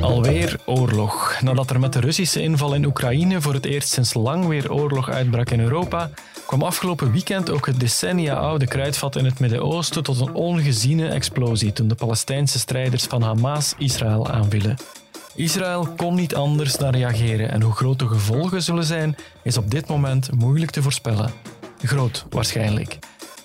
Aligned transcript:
Alweer 0.00 0.60
oorlog. 0.64 1.40
Nadat 1.40 1.70
er 1.70 1.80
met 1.80 1.92
de 1.92 2.00
Russische 2.00 2.42
inval 2.42 2.74
in 2.74 2.84
Oekraïne 2.84 3.40
voor 3.40 3.54
het 3.54 3.64
eerst 3.64 3.88
sinds 3.88 4.14
lang 4.14 4.46
weer 4.46 4.72
oorlog 4.72 5.10
uitbrak 5.10 5.50
in 5.50 5.60
Europa, 5.60 6.10
kwam 6.46 6.62
afgelopen 6.62 7.12
weekend 7.12 7.50
ook 7.50 7.66
het 7.66 7.80
decennia 7.80 8.34
oude 8.34 8.66
kruidvat 8.66 9.16
in 9.16 9.24
het 9.24 9.38
Midden-Oosten 9.38 10.02
tot 10.02 10.20
een 10.20 10.34
ongeziene 10.34 11.08
explosie 11.08 11.72
toen 11.72 11.88
de 11.88 11.94
Palestijnse 11.94 12.58
strijders 12.58 13.04
van 13.04 13.22
Hamas 13.22 13.74
Israël 13.78 14.28
aanvielen. 14.28 14.76
Israël 15.34 15.88
kon 15.96 16.14
niet 16.14 16.34
anders 16.34 16.76
dan 16.76 16.90
reageren 16.90 17.50
en 17.50 17.62
hoe 17.62 17.74
groot 17.74 17.98
de 17.98 18.08
gevolgen 18.08 18.62
zullen 18.62 18.84
zijn, 18.84 19.16
is 19.42 19.56
op 19.56 19.70
dit 19.70 19.88
moment 19.88 20.32
moeilijk 20.32 20.70
te 20.70 20.82
voorspellen. 20.82 21.32
Groot 21.82 22.26
waarschijnlijk. 22.30 22.98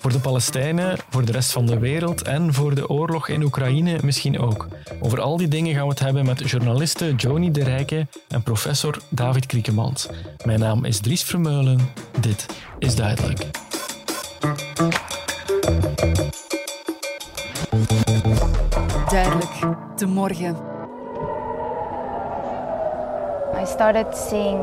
Voor 0.04 0.12
de 0.12 0.20
Palestijnen, 0.20 0.98
voor 1.10 1.24
de 1.24 1.32
rest 1.32 1.52
van 1.52 1.66
de 1.66 1.78
wereld 1.78 2.22
en 2.22 2.54
voor 2.54 2.74
de 2.74 2.88
oorlog 2.88 3.28
in 3.28 3.42
Oekraïne 3.42 3.98
misschien 4.02 4.38
ook. 4.38 4.68
Over 5.00 5.20
al 5.20 5.36
die 5.36 5.48
dingen 5.48 5.74
gaan 5.74 5.82
we 5.82 5.88
het 5.88 5.98
hebben 5.98 6.24
met 6.24 6.50
journaliste 6.50 7.14
Joni 7.14 7.50
de 7.50 7.64
Rijke 7.64 8.06
en 8.28 8.42
professor 8.42 8.98
David 9.08 9.46
Kriekemans. 9.46 10.08
Mijn 10.44 10.60
naam 10.60 10.84
is 10.84 11.00
Dries 11.00 11.22
Vermeulen. 11.22 11.78
Dit 12.20 12.46
is 12.78 12.96
duidelijk. 12.96 13.50
Duidelijk, 19.08 19.58
de 19.96 20.06
morgen. 20.06 20.56
I 23.62 23.66
started 23.66 24.16
seeing 24.28 24.60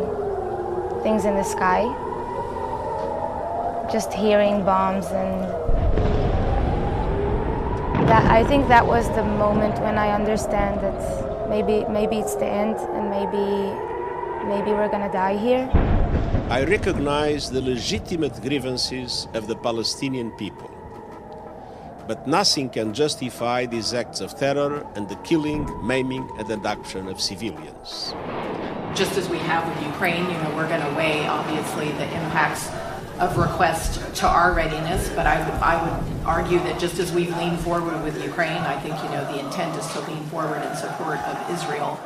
things 1.04 1.24
in 1.24 1.36
the 1.36 1.50
sky. 1.50 2.10
Just 3.92 4.14
hearing 4.14 4.64
bombs 4.64 5.06
and 5.08 5.44
that 8.08 8.26
I 8.32 8.44
think 8.46 8.68
that 8.68 8.86
was 8.86 9.08
the 9.16 9.24
moment 9.24 9.80
when 9.82 9.98
I 9.98 10.12
understand 10.12 10.80
that 10.82 11.50
maybe 11.50 11.86
maybe 11.90 12.20
it's 12.20 12.36
the 12.36 12.46
end 12.46 12.78
and 12.96 13.10
maybe 13.10 13.46
maybe 14.48 14.72
we're 14.72 14.90
gonna 14.90 15.12
die 15.12 15.38
here. 15.38 15.70
I 16.50 16.64
recognize 16.64 17.50
the 17.50 17.62
legitimate 17.62 18.42
grievances 18.42 19.28
of 19.34 19.48
the 19.48 19.56
Palestinian 19.56 20.32
people. 20.32 20.70
But 22.08 22.28
nothing 22.28 22.70
can 22.70 22.94
justify 22.94 23.66
these 23.66 23.94
acts 23.94 24.20
of 24.22 24.36
terror 24.38 24.86
and 24.96 25.08
the 25.08 25.16
killing, 25.28 25.64
maiming, 25.86 26.30
and 26.40 26.50
abduction 26.50 27.08
of 27.08 27.22
civilians. 27.22 28.14
just 28.96 29.18
as 29.18 29.30
we 29.30 29.38
have 29.38 29.68
with 29.68 29.86
Ukraine, 29.86 30.26
you 30.26 30.38
know, 30.44 30.52
we're 30.56 30.68
going 30.68 30.82
to 30.82 30.94
weigh 30.96 31.26
obviously 31.28 31.88
the 31.94 32.08
impacts 32.20 32.68
of 33.22 33.38
request 33.38 34.00
to 34.16 34.28
our 34.28 34.54
readiness, 34.56 35.10
but 35.10 35.26
I 35.26 35.38
would, 35.44 35.62
I 35.62 35.76
would 35.82 36.26
argue 36.26 36.60
that 36.60 36.80
just 36.80 37.00
as 37.00 37.12
we've 37.12 37.38
leaned 37.38 37.60
forward 37.60 38.04
with 38.04 38.16
Ukraine, 38.26 38.64
I 38.76 38.76
think, 38.82 38.96
you 39.04 39.10
know, 39.10 39.24
the 39.34 39.40
intent 39.40 39.76
is 39.78 39.88
to 39.94 40.00
lean 40.08 40.24
forward 40.30 40.62
in 40.70 40.76
support 40.76 41.20
of 41.32 41.38
Israel. 41.56 42.00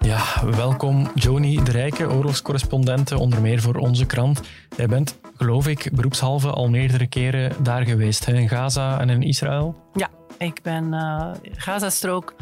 Ja, 0.00 0.22
welkom 0.56 1.10
Joni 1.14 1.62
de 1.64 1.70
Rijke, 1.70 2.10
oorlogscorrespondente, 2.10 3.18
onder 3.18 3.40
meer 3.40 3.60
voor 3.60 3.74
onze 3.74 4.06
krant. 4.06 4.40
Jij 4.76 4.86
bent, 4.86 5.18
geloof 5.36 5.66
ik, 5.68 5.88
beroepshalve 5.92 6.50
al 6.50 6.68
meerdere 6.68 7.06
keren 7.06 7.52
daar 7.62 7.82
geweest, 7.84 8.26
hè, 8.26 8.32
in 8.32 8.48
Gaza 8.48 9.00
en 9.00 9.10
in 9.10 9.22
Israël. 9.22 9.76
Ja, 9.94 10.08
ik 10.38 10.62
ben 10.62 10.92
uh, 10.92 11.30
Gazastrook, 11.42 12.34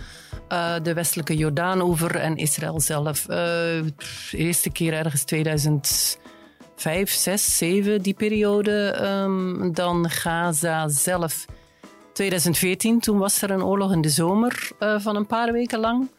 uh, 0.53 0.75
de 0.83 0.94
westelijke 0.94 1.37
Jordaanoever 1.37 2.17
en 2.17 2.37
Israël 2.37 2.81
zelf. 2.81 3.22
Uh, 3.22 3.37
de 3.37 3.92
eerste 4.31 4.70
keer 4.70 4.92
ergens 4.92 5.25
2005, 6.77 7.10
6, 7.10 7.58
7, 7.58 8.02
die 8.02 8.14
periode. 8.14 9.02
Um, 9.02 9.72
dan 9.72 10.10
Gaza 10.10 10.88
zelf 10.88 11.44
2014, 12.12 13.00
toen 13.00 13.19
was 13.19 13.42
er 13.42 13.50
een 13.50 13.64
oorlog 13.64 13.92
in 13.92 14.00
de 14.00 14.08
zomer 14.08 14.70
uh, 14.80 15.00
van 15.00 15.16
een 15.16 15.27
paar 15.27 15.52
weken 15.52 15.78
lang. 15.78 16.10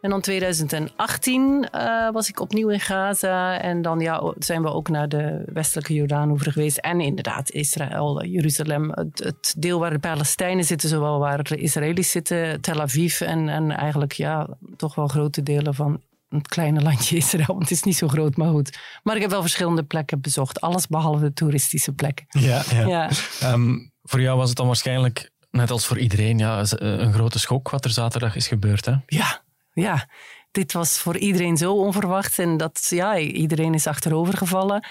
En 0.00 0.10
dan 0.10 0.20
2018 0.20 1.68
uh, 1.74 2.10
was 2.10 2.28
ik 2.28 2.40
opnieuw 2.40 2.68
in 2.68 2.80
Gaza. 2.80 3.60
En 3.60 3.82
dan 3.82 4.00
ja, 4.00 4.32
zijn 4.38 4.62
we 4.62 4.68
ook 4.68 4.88
naar 4.88 5.08
de 5.08 5.42
westelijke 5.52 5.94
Jordaanoever 5.94 6.52
geweest. 6.52 6.78
En 6.78 7.00
inderdaad, 7.00 7.50
Israël, 7.50 8.24
Jeruzalem. 8.24 8.90
Het, 8.90 9.18
het, 9.24 9.54
deel 9.58 9.78
waar 9.78 9.90
de 9.90 9.98
Palestijnen 9.98 10.64
zitten, 10.64 10.88
zowel 10.88 11.18
waar 11.18 11.42
de 11.42 11.56
Israëli's 11.56 12.10
zitten, 12.10 12.60
Tel 12.60 12.80
Aviv. 12.80 13.20
En, 13.20 13.48
en 13.48 13.70
eigenlijk 13.70 14.12
ja, 14.12 14.48
toch 14.76 14.94
wel 14.94 15.08
grote 15.08 15.42
delen 15.42 15.74
van 15.74 16.00
het 16.38 16.48
kleine 16.48 16.80
landje 16.80 17.16
Israël. 17.16 17.46
Want 17.46 17.60
het 17.60 17.70
is 17.70 17.82
niet 17.82 17.96
zo 17.96 18.08
groot, 18.08 18.36
maar 18.36 18.50
goed. 18.50 18.78
Maar 19.02 19.14
ik 19.14 19.20
heb 19.20 19.30
wel 19.30 19.40
verschillende 19.40 19.82
plekken 19.82 20.20
bezocht. 20.20 20.60
Alles 20.60 20.86
behalve 20.86 21.20
de 21.20 21.32
toeristische 21.32 21.92
plekken. 21.92 22.26
Ja, 22.28 22.62
ja. 22.70 22.86
ja. 22.86 23.10
Um, 23.52 23.92
voor 24.02 24.20
jou 24.20 24.38
was 24.38 24.48
het 24.48 24.56
dan 24.56 24.66
waarschijnlijk, 24.66 25.30
net 25.50 25.70
als 25.70 25.86
voor 25.86 25.98
iedereen, 25.98 26.38
ja, 26.38 26.64
een 26.70 27.12
grote 27.12 27.38
schok 27.38 27.70
wat 27.70 27.84
er 27.84 27.90
zaterdag 27.90 28.36
is 28.36 28.46
gebeurd. 28.46 28.84
Hè? 28.84 28.94
Ja, 29.06 29.42
ja, 29.72 30.08
dit 30.50 30.72
was 30.72 30.98
voor 30.98 31.16
iedereen 31.16 31.56
zo 31.56 31.74
onverwacht. 31.74 32.38
En 32.38 32.56
dat, 32.56 32.86
ja, 32.88 33.18
iedereen 33.18 33.74
is 33.74 33.86
achterover 33.86 34.36
gevallen. 34.36 34.86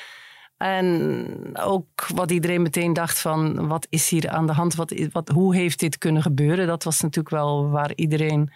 En 0.57 1.49
ook 1.53 2.07
wat 2.13 2.31
iedereen 2.31 2.61
meteen 2.61 2.93
dacht 2.93 3.19
van, 3.19 3.67
wat 3.67 3.87
is 3.89 4.09
hier 4.09 4.29
aan 4.29 4.47
de 4.47 4.53
hand? 4.53 4.75
Wat, 4.75 4.93
wat, 5.11 5.29
hoe 5.29 5.55
heeft 5.55 5.79
dit 5.79 5.97
kunnen 5.97 6.21
gebeuren? 6.21 6.67
Dat 6.67 6.83
was 6.83 7.01
natuurlijk 7.01 7.35
wel 7.35 7.69
waar 7.69 7.91
iedereen 7.95 8.51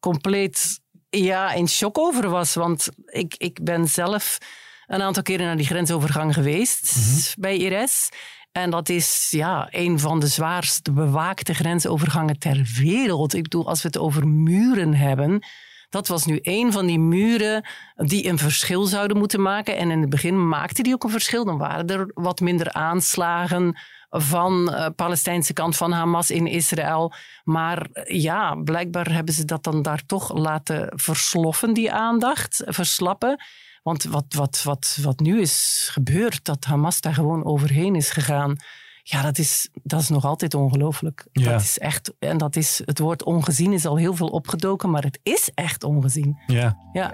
compleet 0.00 0.80
ja, 1.10 1.52
in 1.52 1.68
shock 1.68 1.98
over 1.98 2.28
was. 2.28 2.54
Want 2.54 2.88
ik, 3.06 3.34
ik 3.38 3.58
ben 3.62 3.88
zelf 3.88 4.38
een 4.86 5.02
aantal 5.02 5.22
keren 5.22 5.46
naar 5.46 5.56
die 5.56 5.66
grensovergang 5.66 6.34
geweest 6.34 6.96
mm 6.96 7.02
-hmm. 7.02 7.22
bij 7.38 7.56
IRS. 7.56 8.08
En 8.52 8.70
dat 8.70 8.88
is 8.88 9.26
ja, 9.30 9.68
een 9.70 9.98
van 9.98 10.20
de 10.20 10.26
zwaarst 10.26 10.94
bewaakte 10.94 11.54
grensovergangen 11.54 12.38
ter 12.38 12.70
wereld. 12.78 13.34
Ik 13.34 13.42
bedoel, 13.42 13.68
als 13.68 13.82
we 13.82 13.88
het 13.88 13.98
over 13.98 14.28
muren 14.28 14.94
hebben... 14.94 15.44
Dat 15.88 16.08
was 16.08 16.26
nu 16.26 16.38
een 16.42 16.72
van 16.72 16.86
die 16.86 16.98
muren 16.98 17.68
die 17.96 18.28
een 18.28 18.38
verschil 18.38 18.84
zouden 18.84 19.16
moeten 19.16 19.42
maken. 19.42 19.76
En 19.76 19.90
in 19.90 20.00
het 20.00 20.10
begin 20.10 20.48
maakte 20.48 20.82
die 20.82 20.94
ook 20.94 21.04
een 21.04 21.10
verschil. 21.10 21.44
Dan 21.44 21.58
waren 21.58 21.86
er 21.86 22.10
wat 22.14 22.40
minder 22.40 22.72
aanslagen 22.72 23.78
van 24.10 24.64
de 24.64 24.92
Palestijnse 24.96 25.52
kant 25.52 25.76
van 25.76 25.92
Hamas 25.92 26.30
in 26.30 26.46
Israël. 26.46 27.12
Maar 27.44 27.88
ja, 28.04 28.54
blijkbaar 28.54 29.12
hebben 29.12 29.34
ze 29.34 29.44
dat 29.44 29.64
dan 29.64 29.82
daar 29.82 30.06
toch 30.06 30.34
laten 30.34 30.92
versloffen, 30.94 31.74
die 31.74 31.92
aandacht, 31.92 32.62
verslappen. 32.66 33.44
Want 33.82 34.04
wat, 34.04 34.24
wat, 34.28 34.62
wat, 34.62 34.98
wat 35.02 35.20
nu 35.20 35.40
is 35.40 35.88
gebeurd, 35.92 36.44
dat 36.44 36.64
Hamas 36.64 37.00
daar 37.00 37.14
gewoon 37.14 37.44
overheen 37.44 37.94
is 37.94 38.10
gegaan. 38.10 38.56
Ja, 39.02 39.22
dat 39.22 39.38
is, 39.38 39.68
dat 39.82 40.00
is 40.00 40.08
nog 40.08 40.24
altijd 40.24 40.54
ongelooflijk. 40.54 41.26
Ja. 41.32 41.50
Dat 41.50 41.60
is 41.60 41.78
echt, 41.78 42.12
en 42.18 42.38
dat 42.38 42.56
is, 42.56 42.82
het 42.84 42.98
woord 42.98 43.22
ongezien 43.22 43.72
is 43.72 43.86
al 43.86 43.96
heel 43.96 44.14
veel 44.14 44.28
opgedoken, 44.28 44.90
maar 44.90 45.02
het 45.02 45.20
is 45.22 45.50
echt 45.54 45.84
ongezien. 45.84 46.38
Ja. 46.46 46.76
ja. 46.92 47.12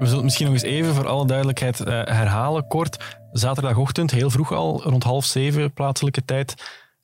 We 0.00 0.06
zullen 0.06 0.14
het 0.14 0.24
misschien 0.24 0.46
nog 0.46 0.54
eens 0.54 0.64
even 0.72 0.94
voor 0.94 1.08
alle 1.08 1.26
duidelijkheid 1.26 1.80
uh, 1.80 1.86
herhalen, 1.86 2.66
kort. 2.66 3.18
Zaterdagochtend, 3.32 4.10
heel 4.10 4.30
vroeg 4.30 4.52
al, 4.52 4.82
rond 4.82 5.02
half 5.02 5.24
zeven 5.24 5.72
plaatselijke 5.72 6.24
tijd, 6.24 6.54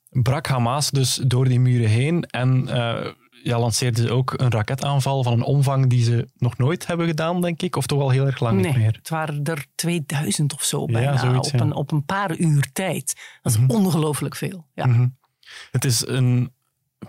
brak 0.09 0.47
Hamas 0.47 0.91
dus 0.91 1.15
door 1.15 1.47
die 1.47 1.59
muren 1.59 1.89
heen 1.89 2.23
en 2.23 2.67
uh, 2.67 3.07
ja, 3.43 3.59
lanceerden 3.59 4.03
ze 4.03 4.11
ook 4.11 4.33
een 4.37 4.51
raketaanval 4.51 5.23
van 5.23 5.33
een 5.33 5.43
omvang 5.43 5.89
die 5.89 6.03
ze 6.03 6.27
nog 6.37 6.57
nooit 6.57 6.87
hebben 6.87 7.07
gedaan, 7.07 7.41
denk 7.41 7.61
ik. 7.61 7.75
Of 7.75 7.85
toch 7.85 8.01
al 8.01 8.09
heel 8.09 8.25
erg 8.25 8.39
lang 8.39 8.55
nee, 8.55 8.65
niet 8.65 8.77
meer. 8.77 8.93
Het 8.93 9.09
waren 9.09 9.43
er 9.43 9.65
2000 9.75 10.53
of 10.53 10.63
zo 10.63 10.85
bijna, 10.85 11.11
ja, 11.11 11.17
zoiets, 11.17 11.51
op, 11.51 11.59
ja. 11.59 11.65
een, 11.65 11.73
op 11.73 11.91
een 11.91 12.05
paar 12.05 12.37
uur 12.37 12.69
tijd. 12.73 13.15
Dat 13.41 13.51
is 13.51 13.59
mm 13.59 13.67
-hmm. 13.67 13.75
ongelooflijk 13.75 14.35
veel. 14.35 14.67
Ja. 14.73 14.85
Mm 14.85 14.93
-hmm. 14.93 15.17
Het 15.71 15.85
is 15.85 16.07
een 16.07 16.55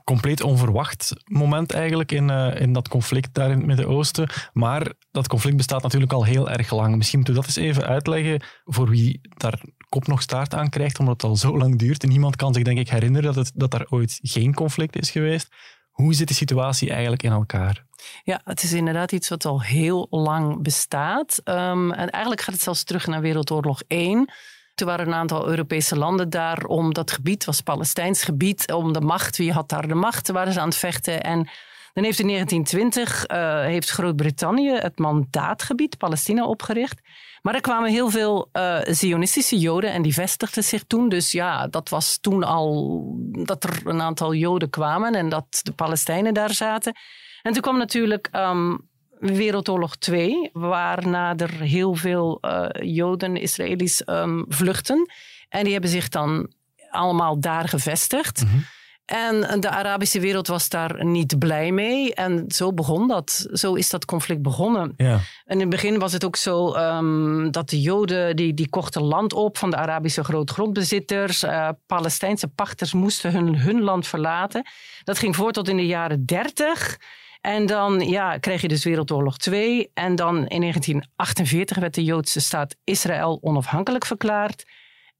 compleet 0.04 0.42
onverwacht 0.42 1.12
moment 1.24 1.72
eigenlijk 1.72 2.12
in, 2.12 2.28
uh, 2.28 2.60
in 2.60 2.72
dat 2.72 2.88
conflict 2.88 3.34
daar 3.34 3.50
in 3.50 3.56
het 3.56 3.66
Midden-Oosten. 3.66 4.30
Maar 4.52 4.92
dat 5.10 5.28
conflict 5.28 5.56
bestaat 5.56 5.82
natuurlijk 5.82 6.12
al 6.12 6.24
heel 6.24 6.50
erg 6.50 6.70
lang. 6.70 6.96
Misschien 6.96 7.18
moeten 7.18 7.36
we 7.36 7.40
dat 7.40 7.56
eens 7.56 7.66
even 7.66 7.86
uitleggen 7.86 8.42
voor 8.64 8.88
wie 8.88 9.20
daar 9.36 9.60
kop 9.88 10.06
nog 10.06 10.22
staart 10.22 10.54
aan 10.54 10.68
krijgt, 10.68 10.98
omdat 10.98 11.22
het 11.22 11.30
al 11.30 11.36
zo 11.36 11.58
lang 11.58 11.78
duurt. 11.78 12.02
En 12.02 12.08
niemand 12.08 12.36
kan 12.36 12.54
zich 12.54 12.62
denk 12.62 12.78
ik 12.78 12.88
herinneren 12.88 13.34
dat, 13.34 13.46
het, 13.46 13.52
dat 13.54 13.70
daar 13.70 13.86
ooit 13.88 14.18
geen 14.22 14.54
conflict 14.54 14.96
is 14.96 15.10
geweest. 15.10 15.48
Hoe 15.90 16.14
zit 16.14 16.28
de 16.28 16.34
situatie 16.34 16.90
eigenlijk 16.90 17.22
in 17.22 17.32
elkaar? 17.32 17.86
Ja, 18.22 18.40
het 18.44 18.62
is 18.62 18.72
inderdaad 18.72 19.12
iets 19.12 19.28
wat 19.28 19.44
al 19.44 19.62
heel 19.62 20.06
lang 20.10 20.62
bestaat. 20.62 21.40
Um, 21.44 21.92
en 21.92 22.10
eigenlijk 22.10 22.42
gaat 22.42 22.54
het 22.54 22.62
zelfs 22.62 22.84
terug 22.84 23.06
naar 23.06 23.20
Wereldoorlog 23.20 23.82
1. 23.86 24.32
Toen 24.78 24.88
waren 24.88 25.06
een 25.06 25.14
aantal 25.14 25.48
Europese 25.48 25.96
landen 25.96 26.30
daar 26.30 26.64
om 26.64 26.94
dat 26.94 27.10
gebied, 27.10 27.44
was 27.44 27.60
Palestijns 27.60 28.22
gebied, 28.22 28.72
om 28.72 28.92
de 28.92 29.00
macht. 29.00 29.36
Wie 29.36 29.52
had 29.52 29.68
daar 29.68 29.88
de 29.88 29.94
macht? 29.94 30.28
Waren 30.28 30.52
ze 30.52 30.60
aan 30.60 30.68
het 30.68 30.76
vechten. 30.76 31.22
En 31.22 31.48
dan 31.92 32.04
heeft 32.04 32.18
in 32.18 32.26
1920 32.26 33.30
uh, 33.30 33.60
heeft 33.60 33.90
Groot-Brittannië 33.90 34.70
het 34.70 34.98
mandaatgebied 34.98 35.96
Palestina 35.96 36.46
opgericht. 36.46 37.00
Maar 37.42 37.54
er 37.54 37.60
kwamen 37.60 37.90
heel 37.90 38.10
veel 38.10 38.48
uh, 38.52 38.78
Zionistische 38.82 39.58
Joden 39.58 39.92
en 39.92 40.02
die 40.02 40.14
vestigden 40.14 40.64
zich 40.64 40.84
toen. 40.86 41.08
Dus 41.08 41.32
ja, 41.32 41.66
dat 41.66 41.88
was 41.88 42.18
toen 42.20 42.44
al 42.44 43.02
dat 43.30 43.64
er 43.64 43.80
een 43.84 44.00
aantal 44.00 44.34
Joden 44.34 44.70
kwamen 44.70 45.14
en 45.14 45.28
dat 45.28 45.60
de 45.62 45.72
Palestijnen 45.72 46.34
daar 46.34 46.52
zaten. 46.52 46.96
En 47.42 47.52
toen 47.52 47.62
kwam 47.62 47.78
natuurlijk 47.78 48.28
um, 48.32 48.88
Wereldoorlog 49.20 49.96
2, 49.96 50.50
waarna 50.52 51.36
er 51.36 51.52
heel 51.52 51.94
veel 51.94 52.38
uh, 52.40 52.66
Joden, 52.94 53.36
Israëli's 53.36 54.02
um, 54.06 54.44
vluchten. 54.48 55.10
En 55.48 55.64
die 55.64 55.72
hebben 55.72 55.90
zich 55.90 56.08
dan 56.08 56.52
allemaal 56.90 57.40
daar 57.40 57.68
gevestigd. 57.68 58.42
Mhm. 58.42 58.52
Mm 58.52 58.58
-hmm. 58.58 58.66
En 59.08 59.60
de 59.60 59.70
Arabische 59.70 60.20
wereld 60.20 60.46
was 60.46 60.68
daar 60.68 61.04
niet 61.04 61.38
blij 61.38 61.72
mee. 61.72 62.14
En 62.14 62.44
zo 62.48 62.72
begon 62.72 63.08
dat. 63.08 63.48
Zo 63.52 63.74
is 63.74 63.90
dat 63.90 64.04
conflict 64.04 64.42
begonnen. 64.42 64.94
Ja. 64.96 65.12
En 65.44 65.54
in 65.54 65.60
het 65.60 65.68
begin 65.68 65.98
was 65.98 66.12
het 66.12 66.24
ook 66.24 66.36
zo 66.36 66.74
um, 66.74 67.50
dat 67.50 67.70
de 67.70 67.80
Joden 67.80 68.36
die, 68.36 68.54
die 68.54 68.68
kochten 68.68 69.02
land 69.02 69.32
op 69.32 69.58
van 69.58 69.70
de 69.70 69.76
Arabische 69.76 70.24
grootgrondbezitters. 70.24 71.44
Uh, 71.44 71.68
Palestijnse 71.86 72.48
pachters 72.48 72.92
moesten 72.92 73.32
hun, 73.32 73.58
hun 73.58 73.80
land 73.80 74.06
verlaten. 74.06 74.66
Dat 75.04 75.18
ging 75.18 75.36
voor 75.36 75.52
tot 75.52 75.68
in 75.68 75.76
de 75.76 75.86
jaren 75.86 76.26
dertig. 76.26 76.98
En 77.40 77.66
dan 77.66 78.00
ja, 78.00 78.38
kreeg 78.38 78.60
je 78.60 78.68
dus 78.68 78.84
Wereldoorlog 78.84 79.38
2. 79.38 79.90
En 79.94 80.16
dan 80.16 80.34
in 80.46 80.60
1948 80.60 81.76
werd 81.76 81.94
de 81.94 82.04
Joodse 82.04 82.40
staat 82.40 82.76
Israël 82.84 83.38
onafhankelijk 83.40 84.04
verklaard. 84.04 84.64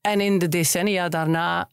En 0.01 0.21
in 0.21 0.39
de 0.39 0.49
decennia 0.49 1.09
daarna 1.09 1.71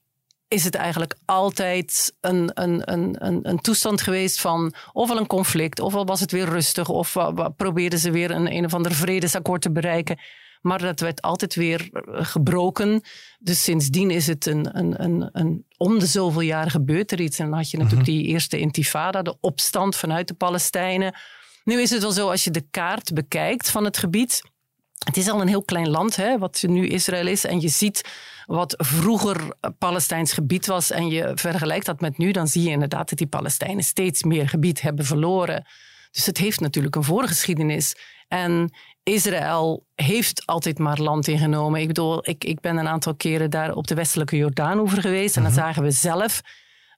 is 0.47 0.63
het 0.63 0.75
eigenlijk 0.75 1.15
altijd 1.25 2.15
een, 2.21 2.51
een, 2.53 2.94
een, 2.94 3.50
een, 3.50 3.59
toestand 3.59 4.01
geweest 4.01 4.42
van 4.42 4.74
ofwel 4.94 5.18
een 5.18 5.27
conflict, 5.27 5.80
ofwel 5.80 6.06
was 6.06 6.19
het 6.19 6.31
weer 6.31 6.50
rustig, 6.50 6.89
of 6.89 7.15
probeerden 7.57 8.00
ze 8.00 8.12
weer 8.12 8.31
een, 8.31 8.56
een 8.56 8.65
of 8.65 8.74
ander 8.74 8.92
vredesakkoord 8.94 9.62
te 9.62 9.71
bereiken. 9.71 10.19
Maar 10.65 10.79
dat 10.79 11.00
werd 11.00 11.21
altijd 11.21 11.56
weer 11.56 11.89
eh, 11.91 12.25
gebroken. 12.25 13.01
Dus 13.39 13.63
sindsdien 13.63 14.12
is 14.12 14.27
het 14.27 14.45
een, 14.45 14.77
een, 14.77 15.03
een, 15.03 15.29
een 15.31 15.65
om 15.77 16.00
de 16.00 16.06
zoveel 16.06 16.41
jaar 16.41 16.71
gebeurt 16.71 17.12
er 17.12 17.21
iets. 17.21 17.39
En 17.39 17.50
dan 17.50 17.57
had 17.57 17.69
je 17.69 17.77
natuurlijk 17.77 18.09
mhm. 18.09 18.17
die 18.17 18.25
eerste 18.25 18.59
intifada, 18.59 19.21
de 19.21 19.38
opstand 19.39 19.95
vanuit 19.95 20.27
de 20.27 20.33
Palestijnen. 20.33 21.15
Nu 21.63 21.81
is 21.81 21.89
het 21.89 22.01
wel 22.01 22.12
zo, 22.12 22.29
als 22.29 22.44
je 22.44 22.51
de 22.51 22.65
kaart 22.71 23.13
bekijkt 23.13 23.69
van 23.69 23.83
het 23.83 23.97
gebied. 23.97 24.41
Het 25.03 25.17
is 25.17 25.29
al 25.29 25.41
een 25.41 25.47
heel 25.47 25.63
klein 25.63 25.89
land, 25.89 26.15
hè, 26.15 26.38
wat 26.38 26.63
nu 26.68 26.88
Israël 26.88 27.27
is. 27.27 27.45
En 27.45 27.61
je 27.61 27.69
ziet 27.69 28.09
wat 28.45 28.73
vroeger 28.77 29.56
Palestijns 29.77 30.33
gebied 30.33 30.65
was 30.65 30.91
en 30.91 31.07
je 31.07 31.31
vergelijkt 31.35 31.85
dat 31.85 32.01
met 32.01 32.18
nu, 32.18 32.31
dan 32.31 32.47
zie 32.47 32.63
je 32.63 32.69
inderdaad 32.69 33.09
dat 33.09 33.18
die 33.18 33.27
Palestijnen 33.27 33.83
steeds 33.83 34.23
meer 34.23 34.50
gebied 34.50 34.81
hebben 34.81 35.06
verloren. 35.06 35.65
Dus 36.11 36.25
het 36.25 36.38
heeft 36.38 36.59
natuurlijk 36.59 36.95
een 36.95 37.03
voorgeschiedenis. 37.03 37.95
En 38.27 38.73
Israël 39.13 39.86
heeft 39.96 40.46
altijd 40.46 40.80
maar 40.80 41.00
land 41.00 41.28
ingenomen. 41.28 41.81
Ik 41.81 41.88
bedoel, 41.88 42.30
ik, 42.30 42.44
ik 42.44 42.60
ben 42.60 42.78
een 42.78 42.88
aantal 42.88 43.16
keren 43.16 43.50
daar 43.50 43.75
op 43.75 43.88
de 43.88 43.96
westelijke 43.96 44.38
Jordaanoever 44.38 45.02
geweest. 45.02 45.36
En 45.36 45.44
dan 45.44 45.52
mhm. 45.52 45.62
zagen 45.62 45.84
we 45.84 45.92
zelf 45.92 46.42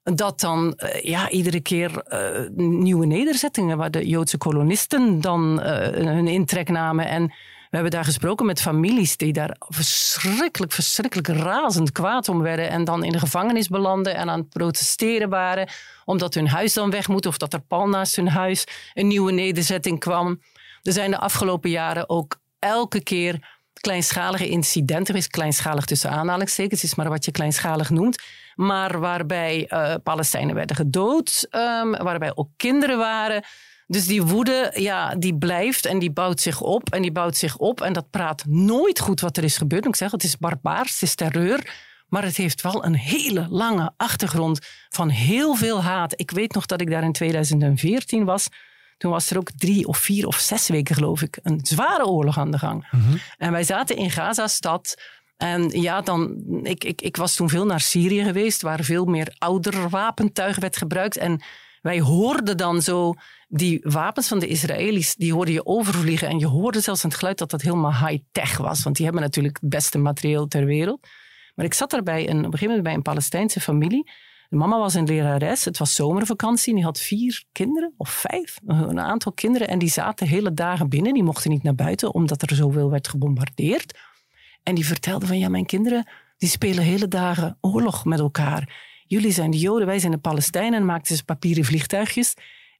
dat 0.03 0.39
dan 0.39 0.77
uh, 0.77 1.01
ja, 1.01 1.29
iedere 1.29 1.59
keer 1.59 2.03
uh, 2.09 2.49
nieuwe 2.57 3.05
nederzettingen 3.05 3.77
waar 3.77 3.91
de 3.91 4.07
Joodse 4.07 4.37
kolonisten 4.37 5.21
dan 5.21 5.59
uh, 5.59 5.65
hun 5.87 6.27
intrek 6.27 6.69
namen. 6.69 7.07
En 7.07 7.23
we 7.69 7.75
hebben 7.75 7.91
daar 7.91 8.05
gesproken 8.05 8.45
met 8.45 8.61
families 8.61 9.17
die 9.17 9.33
daar 9.33 9.55
verschrikkelijk, 9.59 10.71
verschrikkelijk 10.71 11.27
razend 11.27 11.91
kwaad 11.91 12.29
om 12.29 12.41
werden. 12.41 12.69
En 12.69 12.83
dan 12.83 13.03
in 13.03 13.11
de 13.11 13.19
gevangenis 13.19 13.67
belanden 13.67 14.15
en 14.15 14.29
aan 14.29 14.39
het 14.39 14.49
protesteren 14.49 15.29
waren. 15.29 15.69
Omdat 16.05 16.33
hun 16.33 16.47
huis 16.47 16.73
dan 16.73 16.89
weg 16.89 17.07
moet 17.07 17.25
of 17.25 17.37
dat 17.37 17.53
er 17.53 17.61
pal 17.61 17.87
naast 17.87 18.15
hun 18.15 18.29
huis 18.29 18.63
een 18.93 19.07
nieuwe 19.07 19.31
nederzetting 19.31 19.99
kwam. 19.99 20.39
Er 20.87 20.93
zijn 20.93 21.11
de 21.11 21.19
afgelopen 21.19 21.69
jaren 21.69 22.09
ook 22.09 22.39
elke 22.59 23.03
keer 23.03 23.59
kleinschalige 23.73 24.49
incidenten 24.49 25.05
geweest. 25.05 25.27
Kleinschalig 25.29 25.85
tussen 25.85 26.09
aanhalingstekens, 26.09 26.83
is 26.83 26.95
maar 26.95 27.09
wat 27.09 27.25
je 27.25 27.31
kleinschalig 27.31 27.89
noemt. 27.89 28.23
Maar 28.55 28.99
waarbij 28.99 29.69
uh, 29.69 29.95
Palestijnen 30.03 30.55
werden 30.55 30.75
gedood, 30.75 31.47
um, 31.51 31.91
waarbij 31.91 32.31
ook 32.35 32.49
kinderen 32.57 32.97
waren. 32.97 33.43
Dus 33.87 34.07
die 34.07 34.23
woede, 34.23 34.71
ja, 34.75 35.15
die 35.15 35.37
blijft 35.37 35.85
en 35.85 35.99
die 35.99 36.11
bouwt 36.11 36.39
zich 36.39 36.61
op 36.61 36.93
en 36.93 37.01
die 37.01 37.11
bouwt 37.11 37.37
zich 37.37 37.57
op. 37.57 37.81
En 37.81 37.93
dat 37.93 38.09
praat 38.09 38.45
nooit 38.45 38.99
goed 38.99 39.21
wat 39.21 39.37
er 39.37 39.43
is 39.43 39.57
gebeurd. 39.57 39.85
Ik 39.85 39.95
zeg, 39.95 40.11
het 40.11 40.23
is 40.23 40.37
barbaars, 40.37 40.91
het 40.91 41.01
is 41.01 41.15
terreur. 41.15 41.75
Maar 42.07 42.23
het 42.23 42.37
heeft 42.37 42.61
wel 42.61 42.85
een 42.85 42.95
hele 42.95 43.47
lange 43.49 43.91
achtergrond 43.97 44.59
van 44.89 45.09
heel 45.09 45.55
veel 45.55 45.83
haat. 45.83 46.13
Ik 46.19 46.31
weet 46.31 46.53
nog 46.53 46.65
dat 46.65 46.81
ik 46.81 46.89
daar 46.89 47.03
in 47.03 47.11
2014 47.11 48.25
was. 48.25 48.47
Toen 48.97 49.11
was 49.11 49.29
er 49.29 49.37
ook 49.37 49.51
drie 49.51 49.87
of 49.87 49.97
vier 49.97 50.27
of 50.27 50.35
zes 50.35 50.67
weken, 50.67 50.95
geloof 50.95 51.21
ik, 51.21 51.39
een 51.41 51.59
zware 51.63 52.05
oorlog 52.05 52.37
aan 52.37 52.51
de 52.51 52.57
gang. 52.57 52.87
Mhm. 52.91 53.17
En 53.37 53.51
wij 53.51 53.63
zaten 53.63 53.97
in 53.97 54.11
Gaza-stad. 54.11 54.95
En 55.37 55.69
ja, 55.69 56.01
dan, 56.01 56.43
ik, 56.63 56.83
ik, 56.83 57.01
ik 57.01 57.17
was 57.17 57.35
toen 57.35 57.49
veel 57.49 57.65
naar 57.65 57.79
Syrië 57.79 58.23
geweest, 58.23 58.61
waar 58.61 58.83
veel 58.83 59.05
meer 59.05 59.35
ouder 59.37 59.89
wapentuig 59.89 60.59
werd 60.59 60.77
gebruikt. 60.77 61.17
En 61.17 61.41
wij 61.81 61.99
hoorden 61.99 62.57
dan 62.57 62.81
zo 62.81 63.13
die 63.47 63.79
wapens 63.83 64.27
van 64.27 64.39
de 64.39 64.47
Israëli's, 64.47 65.15
die 65.15 65.33
hoorde 65.33 65.51
je 65.51 65.65
overvliegen. 65.65 66.27
En 66.27 66.39
je 66.39 66.47
hoorde 66.47 66.79
zelfs 66.79 67.03
het 67.03 67.15
geluid 67.15 67.37
dat 67.37 67.49
dat 67.49 67.61
helemaal 67.61 68.07
high-tech 68.07 68.57
was. 68.57 68.83
Want 68.83 68.95
die 68.95 69.05
hebben 69.05 69.23
natuurlijk 69.23 69.57
het 69.61 69.69
beste 69.69 69.97
materieel 69.97 70.47
ter 70.47 70.65
wereld. 70.65 71.07
Maar 71.55 71.65
ik 71.65 71.73
zat 71.73 71.89
daarbij 71.89 72.29
een, 72.29 72.37
op 72.37 72.45
een 72.45 72.51
gegeven 72.51 72.67
moment 72.67 72.83
bij 72.83 72.93
een 72.93 73.01
Palestijnse 73.01 73.59
familie. 73.59 74.11
De 74.49 74.55
mama 74.55 74.77
was 74.77 74.93
een 74.93 75.05
lerares, 75.05 75.65
het 75.65 75.77
was 75.77 75.95
zomervakantie. 75.95 76.73
Die 76.73 76.83
had 76.83 76.99
vier 76.99 77.43
kinderen, 77.51 77.93
of 77.97 78.09
vijf, 78.09 78.59
een 78.65 78.99
aantal 78.99 79.31
kinderen. 79.31 79.67
En 79.67 79.79
die 79.79 79.89
zaten 79.89 80.27
hele 80.27 80.53
dagen 80.53 80.89
binnen. 80.89 81.13
Die 81.13 81.23
mochten 81.23 81.51
niet 81.51 81.63
naar 81.63 81.75
buiten, 81.75 82.13
omdat 82.13 82.41
er 82.41 82.55
zoveel 82.55 82.89
werd 82.89 83.07
gebombardeerd. 83.07 83.97
En 84.63 84.75
die 84.75 84.85
vertelde 84.85 85.25
van, 85.25 85.39
ja, 85.39 85.49
mijn 85.49 85.65
kinderen, 85.65 86.09
die 86.37 86.49
spelen 86.49 86.83
hele 86.83 87.07
dagen 87.07 87.57
oorlog 87.61 88.05
met 88.05 88.19
elkaar. 88.19 88.85
Jullie 89.05 89.31
zijn 89.31 89.51
de 89.51 89.57
Joden, 89.57 89.87
wij 89.87 89.99
zijn 89.99 90.11
de 90.11 90.17
Palestijnen. 90.17 90.79
En 90.79 90.85
maakten 90.85 91.15
ze 91.15 91.23
papieren 91.23 91.65
vliegtuigjes. 91.65 92.33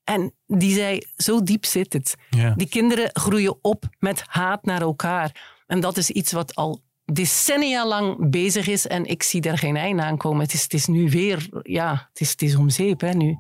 En 0.04 0.34
die 0.46 0.74
zei, 0.74 1.00
zo 1.16 1.44
diep 1.44 1.66
zit 1.66 1.94
het. 1.94 2.16
Die 2.56 2.69
kinderen 2.69 3.10
groeien 3.14 3.58
op 3.62 3.90
met 4.00 4.24
haat 4.28 4.66
naar 4.66 4.81
elkaar. 4.81 5.56
En 5.68 5.80
dat 5.80 5.98
is 5.98 6.10
iets 6.10 6.31
wat 6.31 6.56
al 6.56 6.81
decennia 7.13 7.88
lang 7.88 8.30
bezig 8.30 8.68
is 8.68 8.88
en 8.88 9.06
ik 9.06 9.24
zie 9.24 9.42
daar 9.42 9.57
geen 9.57 9.77
einde 9.77 10.04
aan 10.04 10.18
komen. 10.18 10.42
Het 10.42 10.54
is, 10.54 10.63
het 10.63 10.74
is 10.74 10.86
nu 10.86 11.09
weer, 11.09 11.50
ja, 11.63 12.07
het 12.09 12.21
is, 12.21 12.31
het 12.31 12.42
is 12.42 12.56
om 12.56 12.69
zeep 12.69 13.01
hè, 13.01 13.12
nu. 13.12 13.38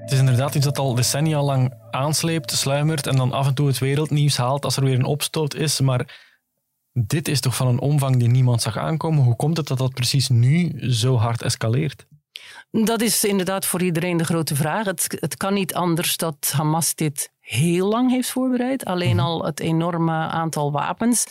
Het 0.00 0.12
is 0.12 0.18
inderdaad 0.18 0.54
iets 0.54 0.64
dat 0.64 0.78
al 0.78 0.94
decennia 0.94 1.42
lang 1.42 1.74
aansleept, 1.90 2.50
sluimert 2.50 3.06
en 3.06 3.16
dan 3.16 3.32
af 3.32 3.46
en 3.46 3.54
toe 3.54 3.66
het 3.66 3.78
wereldnieuws 3.78 4.36
haalt 4.36 4.64
als 4.64 4.76
er 4.76 4.84
weer 4.84 4.98
een 4.98 5.04
opstoot 5.04 5.54
is. 5.54 5.80
Maar 5.80 6.26
dit 6.92 7.28
is 7.28 7.40
toch 7.40 7.56
van 7.56 7.66
een 7.66 7.80
omvang 7.80 8.16
die 8.16 8.28
niemand 8.28 8.62
zag 8.62 8.76
aankomen. 8.76 9.24
Hoe 9.24 9.36
komt 9.36 9.56
het 9.56 9.66
dat 9.66 9.78
dat 9.78 9.94
precies 9.94 10.28
nu 10.28 10.74
zo 10.92 11.16
hard 11.16 11.42
escaleert? 11.42 12.06
Dat 12.70 13.00
is 13.00 13.24
inderdaad 13.24 13.66
voor 13.66 13.82
iedereen 13.82 14.16
de 14.16 14.24
grote 14.24 14.54
vraag. 14.54 14.84
Het, 14.84 15.16
het 15.20 15.36
kan 15.36 15.54
niet 15.54 15.74
anders 15.74 16.16
dat 16.16 16.52
Hamas 16.56 16.94
dit 16.94 17.32
heel 17.40 17.88
lang 17.88 18.10
heeft 18.10 18.30
voorbereid. 18.30 18.84
Alleen 18.84 19.16
mhm. 19.16 19.24
al 19.24 19.44
het 19.44 19.60
enorme 19.60 20.12
aantal 20.12 20.72
wapens. 20.72 21.26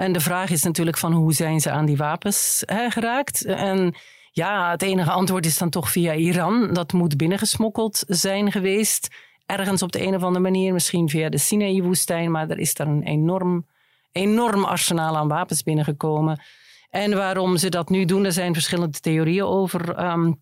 En 0.00 0.12
de 0.12 0.20
vraag 0.20 0.50
is 0.50 0.62
natuurlijk 0.62 0.96
van 0.96 1.12
hoe 1.12 1.32
zijn 1.32 1.60
ze 1.60 1.70
aan 1.70 1.86
die 1.86 1.96
wapens 1.96 2.62
geraakt? 2.66 3.44
En 3.44 3.94
ja, 4.32 4.70
het 4.70 4.82
enige 4.82 5.10
antwoord 5.10 5.46
is 5.46 5.58
dan 5.58 5.70
toch 5.70 5.90
via 5.90 6.14
Iran. 6.14 6.72
Dat 6.72 6.92
moet 6.92 7.16
binnengesmokkeld 7.16 8.04
zijn 8.06 8.52
geweest. 8.52 9.08
Ergens 9.46 9.82
op 9.82 9.92
de 9.92 10.02
een 10.02 10.14
of 10.14 10.22
andere 10.22 10.44
manier, 10.44 10.72
misschien 10.72 11.08
via 11.08 11.28
de 11.28 11.38
Sinaï-woestijn. 11.38 12.30
Maar 12.30 12.50
er 12.50 12.58
is 12.58 12.74
daar 12.74 12.86
een 12.86 13.02
enorm, 13.02 13.66
enorm 14.12 14.64
arsenaal 14.64 15.16
aan 15.16 15.28
wapens 15.28 15.62
binnengekomen. 15.62 16.42
En 16.90 17.14
waarom 17.14 17.56
ze 17.56 17.68
dat 17.68 17.88
nu 17.88 18.04
doen, 18.04 18.24
er 18.24 18.32
zijn 18.32 18.52
verschillende 18.52 19.00
theorieën 19.00 19.44
over. 19.44 19.94
Ehm, 19.94 20.32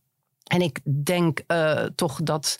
en 0.44 0.60
ik 0.60 0.80
denk 1.04 1.40
uh, 1.46 1.82
toch 1.82 2.22
dat 2.22 2.58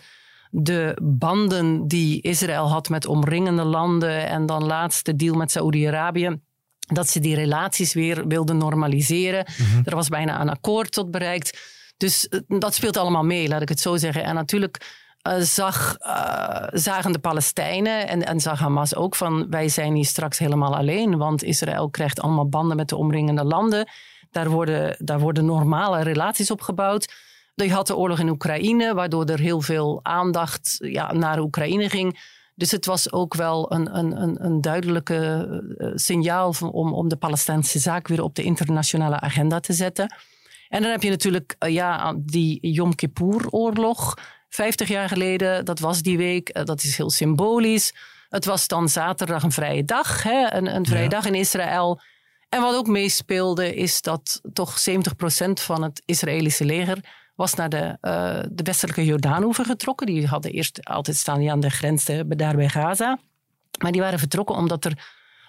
de 0.50 0.98
banden 1.02 1.88
die 1.88 2.20
Israël 2.20 2.68
had 2.68 2.88
met 2.88 3.06
omringende 3.06 3.64
landen 3.64 4.28
en 4.28 4.46
dan 4.46 4.64
laatst 4.64 5.04
de 5.04 5.16
deal 5.16 5.34
met 5.34 5.50
Saoedi-Arabië, 5.50 6.40
dat 6.94 7.08
ze 7.08 7.20
die 7.20 7.34
relaties 7.34 7.94
weer 7.94 8.26
wilden 8.26 8.56
normaliseren. 8.56 9.46
Mhm. 9.58 9.80
Er 9.84 9.94
was 9.94 10.08
bijna 10.08 10.40
een 10.40 10.48
akkoord 10.48 10.92
tot 10.92 11.10
bereikt. 11.10 11.58
Dus 11.96 12.28
eh, 12.28 12.40
dat 12.46 12.74
speelt 12.74 12.96
allemaal 12.96 13.24
mee, 13.24 13.48
laat 13.48 13.62
ik 13.62 13.68
het 13.68 13.80
zo 13.80 13.96
zeggen. 13.96 14.24
En 14.24 14.34
natuurlijk 14.34 15.06
uh, 15.28 15.34
zag, 15.38 15.96
uh, 16.00 16.66
zagen 16.72 17.12
de 17.12 17.18
Palestijnen 17.18 18.08
en, 18.08 18.26
en 18.26 18.40
zag 18.40 18.58
Hamas 18.58 18.94
ook 18.94 19.14
van 19.14 19.50
wij 19.50 19.68
zijn 19.68 19.94
hier 19.94 20.04
straks 20.04 20.38
helemaal 20.38 20.76
alleen, 20.76 21.16
want 21.16 21.42
Israël 21.42 21.90
krijgt 21.90 22.20
allemaal 22.20 22.48
banden 22.48 22.76
met 22.76 22.88
de 22.88 22.96
omringende 22.96 23.44
landen. 23.44 23.88
Daar 24.30 24.48
worden, 24.48 24.96
daar 24.98 25.20
worden 25.20 25.44
normale 25.44 26.02
relaties 26.02 26.50
opgebouwd. 26.50 27.12
Je 27.54 27.72
had 27.72 27.86
de 27.86 27.96
oorlog 27.96 28.18
in 28.18 28.28
Oekraïne, 28.28 28.94
waardoor 28.94 29.24
er 29.24 29.38
heel 29.38 29.60
veel 29.60 30.00
aandacht 30.02 30.76
ja, 30.78 31.12
naar 31.12 31.38
Oekraïne 31.38 31.88
ging. 31.88 32.18
Dus 32.58 32.70
het 32.70 32.86
was 32.86 33.12
ook 33.12 33.34
wel 33.34 33.72
een, 33.72 33.96
een, 33.98 34.44
een 34.44 34.60
duidelijke 34.60 35.46
uh, 35.78 35.90
signaal 35.94 36.54
om, 36.70 36.92
om 36.92 37.08
de 37.08 37.16
Palestijnse 37.16 37.78
zaak 37.78 38.08
weer 38.08 38.22
op 38.22 38.34
de 38.34 38.42
internationale 38.42 39.20
agenda 39.20 39.60
te 39.60 39.72
zetten. 39.72 40.14
En 40.68 40.82
dan 40.82 40.90
heb 40.90 41.02
je 41.02 41.10
natuurlijk 41.10 41.56
uh, 41.58 41.72
ja, 41.72 42.14
die 42.18 42.58
Yom 42.72 42.94
Kippur-oorlog. 42.94 44.14
50 44.48 44.88
jaar 44.88 45.08
geleden, 45.08 45.64
dat 45.64 45.78
was 45.78 46.02
die 46.02 46.16
week, 46.16 46.66
dat 46.66 46.82
is 46.82 46.96
heel 46.96 47.10
symbolisch. 47.10 47.94
Het 48.28 48.44
was 48.44 48.66
dan 48.66 48.88
zaterdag 48.88 49.42
een 49.42 49.52
vrije 49.52 49.84
dag, 49.84 50.22
hè, 50.22 50.54
een, 50.54 50.74
een 50.74 50.86
vrije 50.86 51.08
dag 51.08 51.26
in 51.26 51.34
Israël. 51.34 52.00
En 52.48 52.60
wat 52.60 52.74
ook 52.74 52.86
meespeelde, 52.86 53.74
is 53.74 54.02
dat 54.02 54.40
toch 54.52 54.84
70% 54.90 54.92
van 55.52 55.82
het 55.82 56.02
Israëlische 56.04 56.64
leger 56.64 56.98
was 57.38 57.54
naar 57.54 57.68
de, 57.68 57.98
uh, 58.02 58.38
de 58.50 58.62
westelijke 58.62 59.04
Jordaanoever 59.04 59.64
getrokken. 59.64 60.06
Die 60.06 60.26
hadden 60.26 60.52
eerst 60.52 60.84
altijd 60.84 61.16
staan 61.16 61.50
aan 61.50 61.60
de 61.60 61.70
grens 61.70 62.10
daar 62.28 62.56
bij 62.56 62.68
Gaza. 62.68 63.18
Maar 63.82 63.92
die 63.92 64.00
waren 64.00 64.18
vertrokken 64.18 64.56
omdat 64.56 64.84
er 64.84 65.06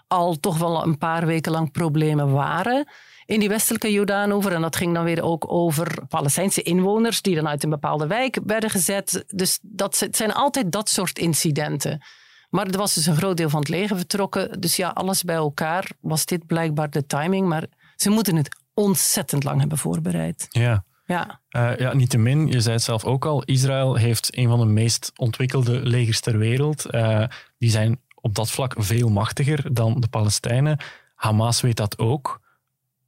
al 0.08 0.40
toch 0.40 0.58
wel 0.58 0.84
een 0.84 0.98
paar 0.98 1.26
weken 1.26 1.52
lang 1.52 1.72
problemen 1.72 2.32
waren 2.32 2.88
in 3.26 3.40
die 3.40 3.50
westelijke 3.50 3.92
Jordaan 3.92 4.32
over. 4.32 4.54
En 4.54 4.62
dat 4.62 4.76
ging 4.76 4.94
dan 4.94 5.04
weer 5.04 5.24
ook 5.24 5.52
over 5.52 6.06
Palestijnse 6.10 6.62
inwoners 6.62 7.22
die 7.22 7.36
dan 7.36 7.48
uit 7.48 7.64
een 7.64 7.70
bepaalde 7.70 8.08
wijk 8.08 8.40
werden 8.46 8.70
gezet. 8.70 9.24
Dus 9.28 9.60
dat 9.62 10.00
het 10.00 10.16
zijn 10.16 10.34
altijd 10.34 10.72
dat 10.72 10.90
soort 10.90 11.20
incidenten. 11.20 12.02
Maar 12.50 12.68
er 12.68 12.78
was 12.78 12.94
dus 12.94 13.06
een 13.06 13.16
groot 13.16 13.38
deel 13.38 13.50
van 13.50 13.60
het 13.60 13.70
leger 13.70 13.98
vertrokken. 13.98 14.62
Dus 14.62 14.76
ja, 14.76 14.90
alles 14.90 15.24
bij 15.24 15.36
elkaar 15.36 15.92
was 16.00 16.26
dit 16.26 16.46
blijkbaar 16.46 16.90
de 16.90 17.06
timing. 17.06 17.48
Maar 17.48 17.66
ze 17.96 18.10
moeten 18.10 18.36
het 18.36 18.56
ontzettend 18.74 19.44
lang 19.44 19.60
hebben 19.60 19.78
voorbereid. 19.78 20.46
Ja. 20.50 20.84
Ja. 21.10 21.40
Uh, 21.52 21.78
ja, 21.78 21.94
niettemin, 21.94 22.48
je 22.48 22.62
zei 22.62 22.76
het 22.76 22.84
zelf 22.84 23.04
ook 23.04 23.26
al, 23.26 23.44
Israël 23.44 23.96
heeft 23.96 24.38
een 24.38 24.48
van 24.48 24.60
de 24.60 24.66
meest 24.66 25.12
ontwikkelde 25.16 25.82
legers 25.82 26.20
ter 26.20 26.38
wereld. 26.38 26.86
Uh, 26.94 27.24
die 27.58 27.70
zijn 27.70 28.00
op 28.16 28.36
dat 28.36 28.52
vlak 28.52 28.76
veel 28.78 29.10
machtiger 29.10 29.74
dan 29.74 30.00
de 30.00 30.08
Palestijnen. 30.08 30.78
Hamas 31.16 31.62
weet 31.62 31.78
dat 31.78 31.98
ook. 31.98 32.42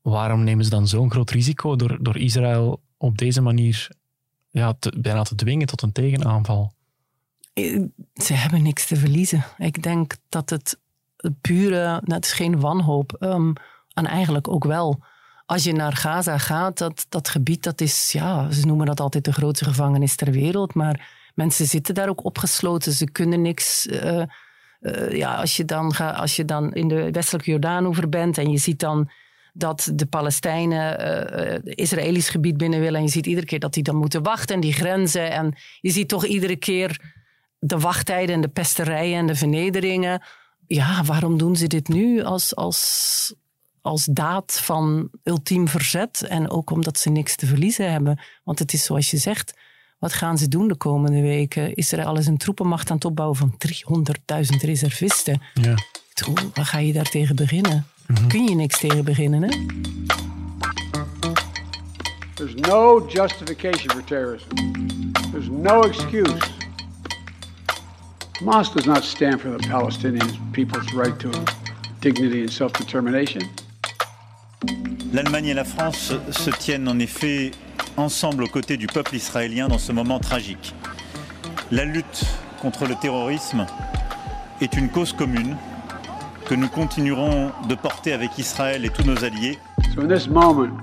Waarom 0.01 0.43
nemen 0.43 0.63
ze 0.63 0.69
dan 0.69 0.87
zo'n 0.87 1.11
groot 1.11 1.29
risico 1.29 1.75
door, 1.75 1.97
door 2.01 2.17
Israël 2.17 2.81
op 2.97 3.17
deze 3.17 3.41
manier 3.41 3.89
ja, 4.49 4.73
te, 4.79 4.93
bijna 4.99 5.23
te 5.23 5.35
dwingen 5.35 5.67
tot 5.67 5.81
een 5.81 5.91
tegenaanval? 5.91 6.73
Eh, 7.53 7.81
ze 8.13 8.33
hebben 8.33 8.63
niks 8.63 8.85
te 8.85 8.95
verliezen. 8.95 9.43
Ik 9.57 9.83
denk 9.83 10.15
dat 10.29 10.49
het 10.49 10.79
pure, 11.41 12.01
net 12.05 12.25
is 12.25 12.31
geen 12.31 12.59
wanhoop, 12.59 13.15
um, 13.19 13.53
en 13.93 14.05
eigenlijk 14.05 14.47
ook 14.47 14.63
wel. 14.63 15.03
Als 15.51 15.63
je 15.63 15.73
naar 15.73 15.95
Gaza 15.95 16.37
gaat, 16.37 16.77
dat, 16.77 17.05
dat 17.09 17.29
gebied, 17.29 17.63
dat 17.63 17.81
is, 17.81 18.11
ja, 18.11 18.51
ze 18.51 18.65
noemen 18.65 18.85
dat 18.85 18.99
altijd 18.99 19.25
de 19.25 19.33
grootste 19.33 19.65
gevangenis 19.65 20.15
ter 20.15 20.31
wereld, 20.31 20.73
maar 20.73 21.09
mensen 21.35 21.65
zitten 21.65 21.95
daar 21.95 22.09
ook 22.09 22.25
opgesloten, 22.25 22.91
ze 22.91 23.11
kunnen 23.11 23.41
niks. 23.41 23.87
Uh, 23.87 24.23
uh, 24.81 25.11
ja, 25.11 25.35
als 25.35 25.57
je, 25.57 25.65
dan 25.65 25.93
ga, 25.93 26.11
als 26.11 26.35
je 26.35 26.45
dan 26.45 26.73
in 26.73 26.87
de 26.87 27.11
westelijke 27.11 27.51
Jordaan 27.51 27.87
over 27.87 28.09
bent 28.09 28.37
en 28.37 28.51
je 28.51 28.57
ziet 28.57 28.79
dan 28.79 29.09
dat 29.53 29.91
de 29.93 30.05
Palestijnen 30.05 31.07
uh, 31.63 31.73
Israëlisch 31.75 32.29
gebied 32.29 32.57
binnen 32.57 32.79
willen 32.79 32.99
en 32.99 33.05
je 33.05 33.11
ziet 33.11 33.25
iedere 33.25 33.45
keer 33.45 33.59
dat 33.59 33.73
die 33.73 33.83
dan 33.83 33.95
moeten 33.95 34.23
wachten 34.23 34.55
en 34.55 34.61
die 34.61 34.73
grenzen 34.73 35.31
en 35.31 35.55
je 35.81 35.91
ziet 35.91 36.09
toch 36.09 36.25
iedere 36.25 36.55
keer 36.55 37.01
de 37.59 37.79
wachttijden 37.79 38.35
en 38.35 38.41
de 38.41 38.47
pesterijen 38.47 39.17
en 39.17 39.27
de 39.27 39.35
vernederingen. 39.35 40.21
Ja, 40.67 41.03
waarom 41.03 41.37
doen 41.37 41.55
ze 41.55 41.67
dit 41.67 41.87
nu 41.87 42.23
als, 42.23 42.55
als, 42.55 43.33
als 43.81 44.05
daad 44.05 44.59
van 44.61 45.09
ultiem 45.23 45.67
verzet? 45.67 46.21
En 46.21 46.49
ook 46.49 46.69
omdat 46.71 46.99
ze 46.99 47.09
niks 47.09 47.35
te 47.35 47.45
verliezen 47.45 47.91
hebben. 47.91 48.19
Want 48.43 48.59
het 48.59 48.73
is 48.73 48.83
zoals 48.83 49.11
je 49.11 49.17
zegt, 49.17 49.53
wat 49.99 50.13
gaan 50.13 50.37
ze 50.37 50.47
doen 50.47 50.67
de 50.67 50.75
komende 50.75 51.21
weken? 51.21 51.73
Is 51.73 51.91
er 51.91 52.05
alles 52.05 52.25
een 52.25 52.37
troepenmacht 52.37 52.89
aan 52.89 52.95
het 52.95 53.05
opbouwen 53.05 53.37
van 53.37 53.57
300.000 53.57 54.57
reservisten? 54.59 55.41
Ja. 55.53 55.75
Waar 56.53 56.65
ga 56.65 56.77
je 56.77 56.93
daar 56.93 57.09
tegen 57.09 57.35
beginnen? 57.35 57.85
Mm 58.07 58.15
-hmm. 58.15 58.27
Kun 58.27 58.43
je 58.43 58.55
niks 58.55 58.79
tegen 58.79 59.05
beginnen, 59.05 59.41
hè? 59.41 59.49
There's 62.33 62.55
no 62.55 63.05
justification 63.07 63.89
for 63.89 64.03
terrorism. 64.03 64.47
There's 65.31 65.49
no 65.49 65.81
excuse. 65.81 66.39
Hamas 68.39 68.73
does 68.73 68.85
not 68.85 69.03
stand 69.03 69.41
for 69.41 69.57
the 69.57 69.67
Palestinian 69.67 70.51
people's 70.51 70.93
right 70.93 71.19
to 71.19 71.29
dignity 71.99 72.41
and 72.41 72.51
self-determination. 72.51 73.60
L'Allemagne 75.13 75.47
et 75.47 75.53
la 75.53 75.65
France 75.65 76.13
se 76.31 76.49
tiennent 76.51 76.87
en 76.87 76.97
effet 76.97 77.51
ensemble 77.97 78.43
aux 78.43 78.47
côtés 78.47 78.77
du 78.77 78.87
peuple 78.87 79.17
israélien 79.17 79.67
dans 79.67 79.77
ce 79.77 79.91
moment 79.91 80.19
tragique. 80.19 80.73
La 81.69 81.83
lutte 81.83 82.23
contre 82.61 82.85
le 82.85 82.95
terrorisme 82.95 83.65
est 84.61 84.77
une 84.77 84.87
cause 84.87 85.11
commune 85.11 85.57
que 86.45 86.55
nous 86.55 86.69
continuerons 86.69 87.51
de 87.67 87.75
porter 87.75 88.13
avec 88.13 88.37
Israël 88.37 88.85
et 88.85 88.89
tous 88.89 89.03
nos 89.03 89.23
alliés. 89.25 89.57
So 89.93 90.01
in 90.01 90.07
this 90.07 90.29
moment, 90.29 90.77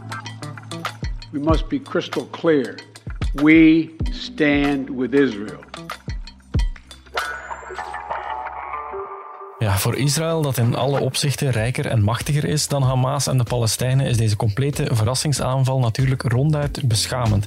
we 1.33 1.41
must 1.41 1.67
be 1.71 1.83
crystal 1.83 2.27
clear. 2.31 2.77
We 3.43 3.91
stand 4.13 4.91
with 4.91 5.15
Israel. 5.15 5.61
Voor 9.79 9.97
Israël, 9.97 10.43
dat 10.43 10.59
in 10.59 10.77
alle 10.77 11.01
opzichten 11.01 11.51
rijker 11.51 11.87
en 11.87 12.03
machtiger 12.03 12.45
is 12.45 12.69
dan 12.69 12.83
Hamas 12.83 13.27
en 13.27 13.39
de 13.39 13.45
Palestijnen, 13.45 14.07
is 14.07 14.17
deze 14.17 14.37
complete 14.37 14.89
verrassingsaanval 14.91 15.79
natuurlijk 15.79 16.23
ronduit 16.23 16.89
beschamend. 16.89 17.47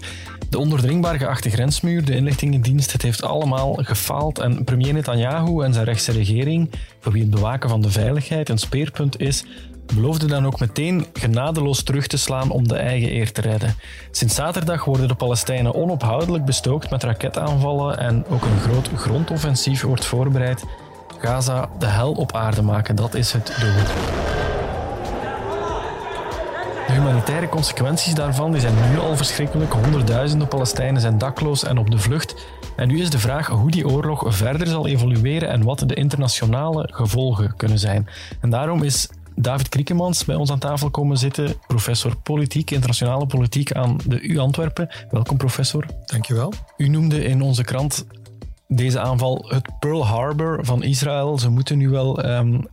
De 0.49 0.59
onderdringbaar 0.59 1.17
geachte 1.17 1.49
grensmuur, 1.49 2.05
de 2.05 2.15
inlichtingendienst, 2.15 2.91
het 2.91 3.01
heeft 3.01 3.23
allemaal 3.23 3.73
gefaald 3.73 4.39
en 4.39 4.63
premier 4.63 4.93
Netanyahu 4.93 5.63
en 5.63 5.73
zijn 5.73 5.85
rechtse 5.85 6.11
regering, 6.11 6.71
voor 6.99 7.11
wie 7.11 7.21
het 7.21 7.31
bewaken 7.31 7.69
van 7.69 7.81
de 7.81 7.91
veiligheid 7.91 8.49
een 8.49 8.57
speerpunt 8.57 9.19
is, 9.19 9.45
beloofde 9.93 10.25
dan 10.25 10.45
ook 10.45 10.59
meteen 10.59 11.05
genadeloos 11.13 11.83
terug 11.83 12.07
te 12.07 12.17
slaan 12.17 12.49
om 12.49 12.67
de 12.67 12.75
eigen 12.75 13.11
eer 13.11 13.31
te 13.31 13.41
redden. 13.41 13.75
Sinds 14.11 14.35
zaterdag 14.35 14.85
worden 14.85 15.07
de 15.07 15.15
Palestijnen 15.15 15.75
onophoudelijk 15.75 16.45
bestookt 16.45 16.89
met 16.89 17.03
raketaanvallen 17.03 17.97
en 17.97 18.25
ook 18.29 18.41
een 18.41 18.59
groot 18.59 18.89
grondoffensief 18.95 19.81
wordt 19.81 20.05
voorbereid. 20.05 20.63
Gaza 21.21 21.69
de 21.79 21.85
hel 21.85 22.11
op 22.11 22.35
aarde 22.35 22.61
maken, 22.61 22.95
dat 22.95 23.13
is 23.13 23.31
het 23.31 23.55
doel. 23.59 23.73
De 26.87 26.93
humanitaire 26.97 27.49
consequenties 27.49 28.13
daarvan 28.13 28.51
die 28.51 28.61
zijn 28.61 28.73
nu 28.91 28.99
al 28.99 29.15
verschrikkelijk. 29.15 29.73
Honderdduizenden 29.73 30.47
Palestijnen 30.47 31.01
zijn 31.01 31.17
dakloos 31.17 31.63
en 31.63 31.77
op 31.77 31.91
de 31.91 31.97
vlucht. 31.97 32.35
En 32.75 32.87
nu 32.87 33.01
is 33.01 33.09
de 33.09 33.19
vraag 33.19 33.47
hoe 33.47 33.71
die 33.71 33.87
oorlog 33.87 34.23
verder 34.27 34.67
zal 34.67 34.87
evolueren 34.87 35.49
en 35.49 35.63
wat 35.63 35.79
de 35.79 35.95
internationale 35.95 36.89
gevolgen 36.93 37.55
kunnen 37.57 37.79
zijn. 37.79 38.07
En 38.41 38.49
daarom 38.49 38.83
is 38.83 39.09
David 39.35 39.69
Kriekemans 39.69 40.25
bij 40.25 40.35
ons 40.35 40.51
aan 40.51 40.59
tafel 40.59 40.89
komen 40.89 41.17
zitten, 41.17 41.53
professor 41.67 42.15
politiek, 42.17 42.71
internationale 42.71 43.25
politiek 43.25 43.71
aan 43.71 43.97
de 44.07 44.21
U 44.21 44.37
Antwerpen. 44.37 44.89
Welkom 45.11 45.37
professor. 45.37 45.85
Dankjewel. 46.05 46.53
U 46.77 46.87
noemde 46.87 47.23
in 47.23 47.41
onze 47.41 47.63
krant 47.63 48.05
deze 48.75 48.99
aanval 48.99 49.45
het 49.47 49.79
Pearl 49.79 50.05
Harbor 50.05 50.65
van 50.65 50.83
Israël. 50.83 51.37
Ze 51.39 51.49
moeten 51.49 51.77
nu 51.77 51.89
wel 51.89 52.25
um, 52.25 52.65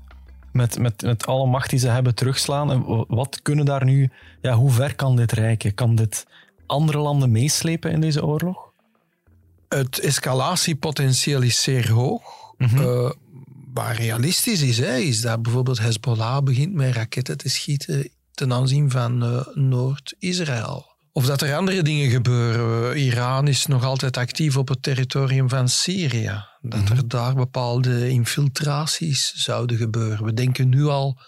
met, 0.52 0.78
met, 0.78 1.02
met 1.02 1.26
alle 1.26 1.47
macht 1.47 1.71
die 1.71 1.78
ze 1.78 1.88
hebben 1.88 2.14
terugslaan. 2.14 2.71
En 2.71 3.05
wat 3.09 3.43
kunnen 3.43 3.64
daar 3.64 3.85
nu, 3.85 4.11
ja, 4.40 4.55
hoe 4.55 4.71
ver 4.71 4.95
kan 4.95 5.17
dit 5.17 5.33
reiken? 5.33 5.75
Kan 5.75 5.95
dit 5.95 6.26
andere 6.67 6.99
landen 6.99 7.31
meeslepen 7.31 7.90
in 7.90 8.00
deze 8.00 8.25
oorlog? 8.26 8.71
Het 9.69 9.99
escalatiepotentieel 9.99 11.43
is 11.43 11.62
zeer 11.62 11.93
hoog. 11.93 12.23
Mm 12.59 12.67
-hmm. 12.69 12.78
uh, 12.78 13.11
waar 13.75 13.97
realistisch 13.97 14.62
is, 14.62 14.78
hè, 14.78 14.97
is 14.97 15.21
dat 15.21 15.43
bijvoorbeeld 15.43 15.78
Hezbollah 15.78 16.43
begint 16.43 16.75
met 16.75 16.95
raketten 16.95 17.37
te 17.37 17.49
schieten 17.49 18.09
ten 18.33 18.52
aanzien 18.52 18.90
van 18.90 19.25
uh, 19.25 19.47
Noord-Israël. 19.55 20.87
Of 21.12 21.27
dat 21.27 21.43
er 21.43 21.57
andere 21.57 21.83
dingen 21.83 22.11
gebeuren. 22.11 22.99
Iran 22.99 23.49
is 23.49 23.67
nog 23.67 23.85
altijd 23.85 24.17
actief 24.17 24.57
op 24.57 24.69
het 24.69 24.83
territorium 24.83 25.49
van 25.49 25.69
Syrië. 25.69 26.45
Dat 26.61 26.88
er 26.88 27.09
daar 27.09 27.35
bepaalde 27.35 28.09
infiltraties 28.09 29.33
zouden 29.35 29.77
gebeuren. 29.77 30.25
We 30.25 30.35
denken 30.35 30.69
nu 30.69 30.85
al 30.85 31.21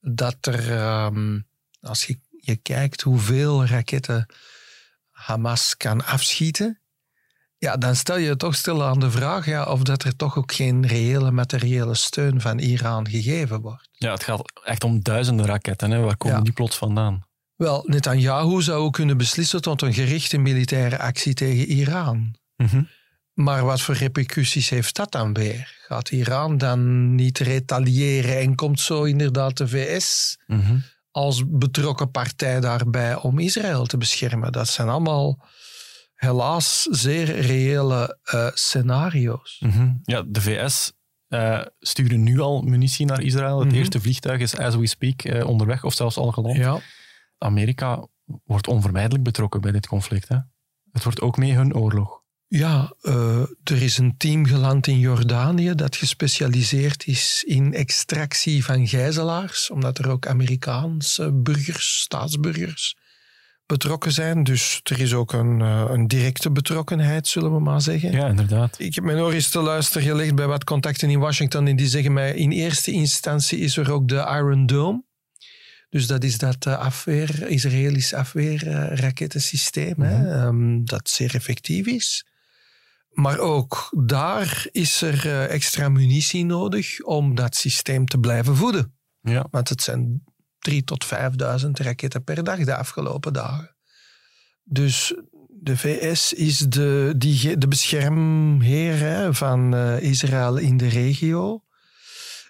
dat 0.00 0.36
er, 0.40 0.82
um, 1.04 1.46
als 1.80 2.04
je, 2.04 2.18
je 2.40 2.56
kijkt 2.56 3.00
hoeveel 3.00 3.66
raketten 3.66 4.26
Hamas 5.10 5.76
kan 5.76 6.04
afschieten, 6.04 6.80
ja, 7.58 7.76
dan 7.76 7.96
stel 7.96 8.16
je 8.16 8.36
toch 8.36 8.54
stil 8.54 8.84
aan 8.84 9.00
de 9.00 9.10
vraag 9.10 9.46
ja, 9.46 9.64
of 9.64 9.82
dat 9.82 10.02
er 10.02 10.16
toch 10.16 10.36
ook 10.38 10.52
geen 10.52 10.86
reële 10.86 11.30
materiële 11.30 11.94
steun 11.94 12.40
van 12.40 12.58
Iran 12.58 13.08
gegeven 13.08 13.60
wordt. 13.60 13.88
Ja, 13.92 14.12
het 14.12 14.24
gaat 14.24 14.52
echt 14.64 14.84
om 14.84 15.02
duizenden 15.02 15.46
raketten. 15.46 15.90
Hè? 15.90 16.00
Waar 16.00 16.16
komen 16.16 16.36
ja. 16.36 16.42
die 16.42 16.52
plots 16.52 16.76
vandaan? 16.76 17.26
Wel, 17.56 17.82
Netanyahu 17.86 18.62
zou 18.62 18.90
kunnen 18.90 19.16
beslissen 19.16 19.62
tot 19.62 19.82
een 19.82 19.94
gerichte 19.94 20.38
militaire 20.38 20.98
actie 20.98 21.34
tegen 21.34 21.66
Iran. 21.66 22.34
Mm-hmm. 22.56 22.88
Maar 23.34 23.64
wat 23.64 23.80
voor 23.80 23.94
repercussies 23.94 24.68
heeft 24.68 24.96
dat 24.96 25.12
dan 25.12 25.32
weer? 25.32 25.76
Gaat 25.86 26.10
Iran 26.10 26.58
dan 26.58 27.14
niet 27.14 27.38
retaliëren 27.38 28.38
en 28.38 28.54
komt 28.54 28.80
zo 28.80 29.02
inderdaad 29.02 29.56
de 29.56 29.68
VS 29.68 30.38
mm-hmm. 30.46 30.82
als 31.10 31.42
betrokken 31.46 32.10
partij 32.10 32.60
daarbij 32.60 33.16
om 33.16 33.38
Israël 33.38 33.86
te 33.86 33.96
beschermen? 33.96 34.52
Dat 34.52 34.68
zijn 34.68 34.88
allemaal 34.88 35.46
helaas 36.14 36.82
zeer 36.82 37.40
reële 37.40 38.18
uh, 38.34 38.48
scenario's. 38.54 39.56
Mm-hmm. 39.60 40.00
Ja, 40.02 40.22
de 40.26 40.40
VS 40.40 40.92
uh, 41.28 41.60
sturen 41.80 42.22
nu 42.22 42.40
al 42.40 42.62
munitie 42.62 43.06
naar 43.06 43.22
Israël. 43.22 43.60
Het 43.60 43.72
eerste 43.72 44.00
vliegtuig 44.00 44.40
is 44.40 44.56
as 44.56 44.76
we 44.76 44.86
speak 44.86 45.24
uh, 45.24 45.46
onderweg 45.46 45.84
of 45.84 45.94
zelfs 45.94 46.16
al 46.16 46.32
geland. 46.32 46.56
Ja. 46.56 46.80
Amerika 47.44 48.06
wordt 48.44 48.68
onvermijdelijk 48.68 49.24
betrokken 49.24 49.60
bij 49.60 49.72
dit 49.72 49.86
conflict. 49.86 50.28
Hè? 50.28 50.36
Het 50.92 51.04
wordt 51.04 51.20
ook 51.20 51.36
mee 51.36 51.54
hun 51.54 51.74
oorlog. 51.74 52.22
Ja, 52.46 52.94
uh, 53.02 53.40
er 53.64 53.82
is 53.82 53.98
een 53.98 54.16
team 54.16 54.46
geland 54.46 54.86
in 54.86 54.98
Jordanië 54.98 55.74
dat 55.74 55.96
gespecialiseerd 55.96 57.06
is 57.06 57.44
in 57.46 57.74
extractie 57.74 58.64
van 58.64 58.86
gijzelaars, 58.86 59.70
omdat 59.70 59.98
er 59.98 60.10
ook 60.10 60.26
Amerikaanse 60.26 61.32
burgers, 61.32 62.00
staatsburgers, 62.00 62.96
betrokken 63.66 64.12
zijn. 64.12 64.44
Dus 64.44 64.80
er 64.82 65.00
is 65.00 65.14
ook 65.14 65.32
een, 65.32 65.60
uh, 65.60 65.84
een 65.88 66.06
directe 66.06 66.50
betrokkenheid, 66.50 67.26
zullen 67.26 67.54
we 67.54 67.60
maar 67.60 67.80
zeggen. 67.80 68.12
Ja, 68.12 68.26
inderdaad. 68.26 68.78
Ik 68.78 68.94
heb 68.94 69.04
mijn 69.04 69.18
oor 69.18 69.32
eens 69.32 69.50
te 69.50 69.60
luisteren 69.60 70.08
gelegd 70.08 70.34
bij 70.34 70.46
wat 70.46 70.64
contacten 70.64 71.10
in 71.10 71.18
Washington 71.18 71.66
en 71.66 71.76
die 71.76 71.88
zeggen 71.88 72.12
mij 72.12 72.34
in 72.34 72.50
eerste 72.50 72.90
instantie 72.90 73.58
is 73.58 73.76
er 73.76 73.92
ook 73.92 74.08
de 74.08 74.16
Iron 74.16 74.66
Dome. 74.66 75.02
Dus 75.94 76.06
dat 76.06 76.24
is 76.24 76.38
dat 76.38 76.66
uh, 76.66 76.78
afweer, 76.78 77.48
Israëlisch 77.48 78.14
afweerrakettensysteem, 78.14 79.94
mm 79.96 80.04
-hmm. 80.04 80.84
dat 80.84 81.08
zeer 81.08 81.34
effectief 81.34 81.86
is. 81.86 82.26
Maar 83.10 83.38
ook 83.38 83.90
daar 84.06 84.66
is 84.70 85.02
er 85.02 85.26
uh, 85.26 85.50
extra 85.50 85.88
munitie 85.88 86.44
nodig 86.44 87.02
om 87.02 87.34
dat 87.34 87.56
systeem 87.56 88.06
te 88.06 88.18
blijven 88.18 88.56
voeden. 88.56 88.94
Ja. 89.20 89.46
Want 89.50 89.68
het 89.68 89.82
zijn 89.82 90.22
3.000 90.70 90.76
tot 90.84 91.06
5.000 91.64 91.70
raketten 91.70 92.24
per 92.24 92.44
dag 92.44 92.58
de 92.58 92.76
afgelopen 92.76 93.32
dagen. 93.32 93.76
Dus 94.64 95.14
de 95.48 95.76
VS 95.76 96.32
is 96.32 96.58
de, 96.58 97.14
die, 97.16 97.58
de 97.58 97.68
beschermheer 97.68 98.98
hè, 98.98 99.34
van 99.34 99.74
uh, 99.74 100.00
Israël 100.00 100.56
in 100.56 100.76
de 100.76 100.88
regio. 100.88 101.64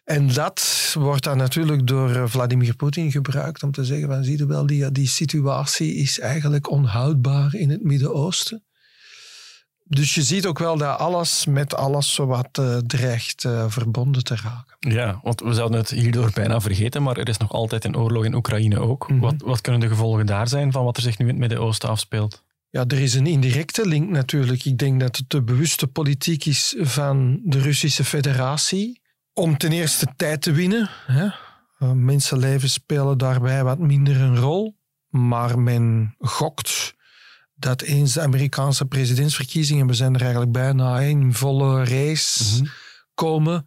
En 0.04 0.32
dat 0.32 0.90
wordt 0.98 1.24
dan 1.24 1.36
natuurlijk 1.36 1.86
door 1.86 2.28
Vladimir 2.30 2.76
Poetin 2.76 3.10
gebruikt 3.10 3.62
om 3.62 3.70
te 3.72 3.84
zeggen 3.84 4.08
van 4.08 4.24
zie 4.24 4.38
je 4.38 4.46
wel, 4.46 4.66
die, 4.66 4.92
die 4.92 5.08
situatie 5.08 5.94
is 5.94 6.20
eigenlijk 6.20 6.70
onhoudbaar 6.70 7.54
in 7.54 7.70
het 7.70 7.82
Midden-Oosten. 7.82 8.64
Dus 9.86 10.14
je 10.14 10.22
ziet 10.22 10.46
ook 10.46 10.58
wel 10.58 10.76
dat 10.76 10.98
alles 10.98 11.46
met 11.46 11.74
alles 11.74 12.14
zowat 12.14 12.58
uh, 12.60 12.76
dreigt 12.76 13.44
uh, 13.44 13.64
verbonden 13.68 14.24
te 14.24 14.36
raken. 14.36 14.76
Ja, 14.78 15.20
want 15.22 15.40
we 15.40 15.54
zouden 15.54 15.78
het 15.78 15.90
hierdoor 15.90 16.30
bijna 16.34 16.60
vergeten, 16.60 17.02
maar 17.02 17.16
er 17.16 17.28
is 17.28 17.36
nog 17.36 17.52
altijd 17.52 17.84
een 17.84 17.96
oorlog 17.96 18.24
in 18.24 18.34
Oekraïne 18.34 18.78
ook. 18.78 19.08
Mm 19.08 19.14
-hmm. 19.14 19.24
wat, 19.24 19.34
wat 19.38 19.60
kunnen 19.60 19.80
de 19.80 19.88
gevolgen 19.88 20.26
daar 20.26 20.48
zijn 20.48 20.72
van 20.72 20.84
wat 20.84 20.96
er 20.96 21.02
zich 21.02 21.18
nu 21.18 21.24
in 21.24 21.30
het 21.30 21.40
Midden-Oosten 21.40 21.88
afspeelt? 21.88 22.42
Ja, 22.70 22.84
er 22.86 22.98
is 23.00 23.14
een 23.14 23.26
indirecte 23.26 23.88
link 23.88 24.10
natuurlijk. 24.10 24.64
Ik 24.64 24.78
denk 24.78 25.00
dat 25.00 25.16
het 25.16 25.30
de 25.30 25.42
bewuste 25.42 25.86
politiek 25.86 26.44
is 26.44 26.74
van 26.78 27.40
de 27.44 27.60
Russische 27.60 28.04
federatie 28.04 29.02
om 29.34 29.58
ten 29.58 29.72
eerste 29.72 30.06
tijd 30.16 30.42
te 30.42 30.52
winnen. 30.52 30.90
Hè. 31.06 31.24
Uh, 31.24 31.90
mensenlevens 31.92 32.72
spelen 32.72 33.18
daarbij 33.18 33.64
wat 33.64 33.78
minder 33.78 34.20
een 34.20 34.38
rol, 34.38 34.76
maar 35.08 35.58
men 35.58 36.14
gokt 36.18 36.94
dat 37.54 37.82
eens 37.82 38.12
de 38.12 38.20
Amerikaanse 38.20 38.84
presidentsverkiezingen, 38.84 39.86
we 39.86 39.94
zijn 39.94 40.14
er 40.14 40.20
eigenlijk 40.20 40.52
bijna 40.52 41.00
in 41.00 41.34
volle 41.34 41.84
race 41.84 42.44
mm 42.44 42.58
-hmm. 42.58 42.72
komen, 43.14 43.64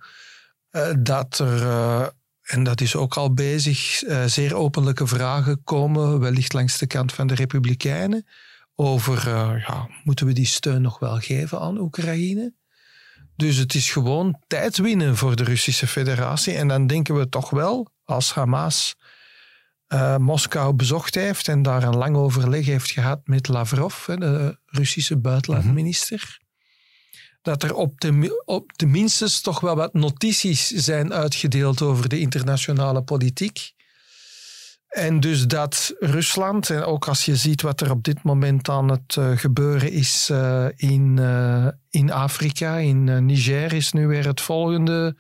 uh, 0.72 0.94
dat 1.00 1.40
er, 1.40 1.62
uh, 1.62 2.08
en 2.42 2.64
dat 2.64 2.82
is 2.82 2.96
ook 2.96 3.16
al 3.16 3.34
bezig, 3.34 4.04
zeer 4.26 4.56
openlijke 4.56 5.08
vragen 5.08 5.64
komen, 5.64 6.20
wellicht 6.20 6.54
langs 6.54 6.78
de 6.78 6.88
kant 6.88 7.14
van 7.14 7.28
de 7.28 7.36
Republikeinen, 7.36 8.28
over 8.76 9.30
ja, 9.68 9.90
moeten 10.04 10.26
we 10.26 10.34
die 10.34 10.46
steun 10.46 10.82
nog 10.82 11.00
wel 11.00 11.18
geven 11.20 11.60
aan 11.60 11.80
Oekraïne? 11.80 12.54
Dus 13.38 13.58
het 13.58 13.74
is 13.74 13.92
gewoon 13.92 14.42
tijd 14.48 14.78
winnen 14.78 15.18
voor 15.18 15.36
de 15.36 15.44
Russische 15.44 15.88
federatie. 15.88 16.54
En 16.56 16.68
dan 16.68 16.88
denken 16.88 17.16
we 17.16 17.30
toch 17.30 17.50
wel, 17.50 17.92
als 18.04 18.34
Hamas 18.34 18.96
uh, 19.94 20.18
Moskou 20.18 20.74
bezocht 20.74 21.16
heeft 21.16 21.48
en 21.48 21.62
daar 21.62 21.84
een 21.84 21.96
lang 21.96 22.16
overleg 22.16 22.66
heeft 22.66 22.92
gehad 22.92 23.20
met 23.24 23.48
Lavrov, 23.48 24.06
de 24.06 24.60
Russische 24.66 25.18
buitenlandminister, 25.18 26.24
mm 26.24 26.36
-hmm. 26.38 27.38
dat 27.42 27.64
er 27.64 27.74
op 27.74 28.00
de, 28.00 28.42
op 28.46 28.78
de 28.78 28.86
minstens 28.86 29.42
toch 29.42 29.60
wel 29.60 29.76
wat 29.76 29.94
notities 29.94 30.68
zijn 30.68 31.14
uitgedeeld 31.14 31.82
over 31.82 32.10
de 32.10 32.20
internationale 32.20 33.04
politiek. 33.04 33.76
En 34.98 35.20
dus 35.20 35.48
dat 35.48 35.94
Rusland, 36.00 36.70
en 36.70 36.84
ook 36.84 37.08
als 37.08 37.26
je 37.26 37.36
ziet 37.36 37.62
wat 37.62 37.82
er 37.82 37.92
op 37.92 38.04
dit 38.04 38.24
moment 38.24 38.70
aan 38.70 38.90
het 38.90 39.16
uh, 39.20 39.38
gebeuren 39.38 39.92
is 39.92 40.30
uh, 40.32 40.66
in, 40.76 41.20
in 41.90 42.12
Afrika, 42.12 42.76
in 42.76 43.26
Niger 43.26 43.74
is 43.74 43.92
nu 43.92 44.08
weer 44.08 44.28
het 44.28 44.42
volgende 44.42 45.16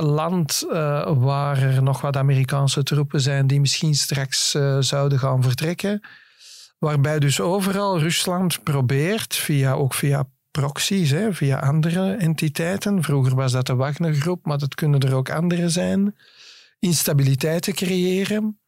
land 0.00 0.64
waar 1.06 1.62
er 1.62 1.82
nog 1.82 2.00
wat 2.00 2.16
Amerikaanse 2.16 2.82
troepen 2.82 3.20
zijn 3.20 3.46
die 3.46 3.60
misschien 3.60 3.94
straks 3.94 4.56
zouden 4.80 5.18
gaan 5.18 5.42
vertrekken. 5.42 6.00
Waarbij 6.78 7.18
dus 7.18 7.40
overal 7.40 7.98
Rusland 7.98 8.62
probeert, 8.62 9.36
via, 9.36 9.72
ook 9.72 9.94
via 9.94 10.24
proxies, 10.50 11.10
hè, 11.10 11.34
via 11.34 11.58
andere 11.58 12.12
entiteiten. 12.12 13.02
Vroeger 13.02 13.34
was 13.34 13.52
dat 13.52 13.66
de 13.66 13.74
Wagner-groep, 13.74 14.46
maar 14.46 14.58
dat 14.58 14.74
kunnen 14.74 15.00
er 15.00 15.14
ook 15.14 15.30
andere 15.30 15.68
zijn. 15.68 16.16
Instabiliteit 16.78 17.62
te 17.62 17.72
creëren. 17.72 18.58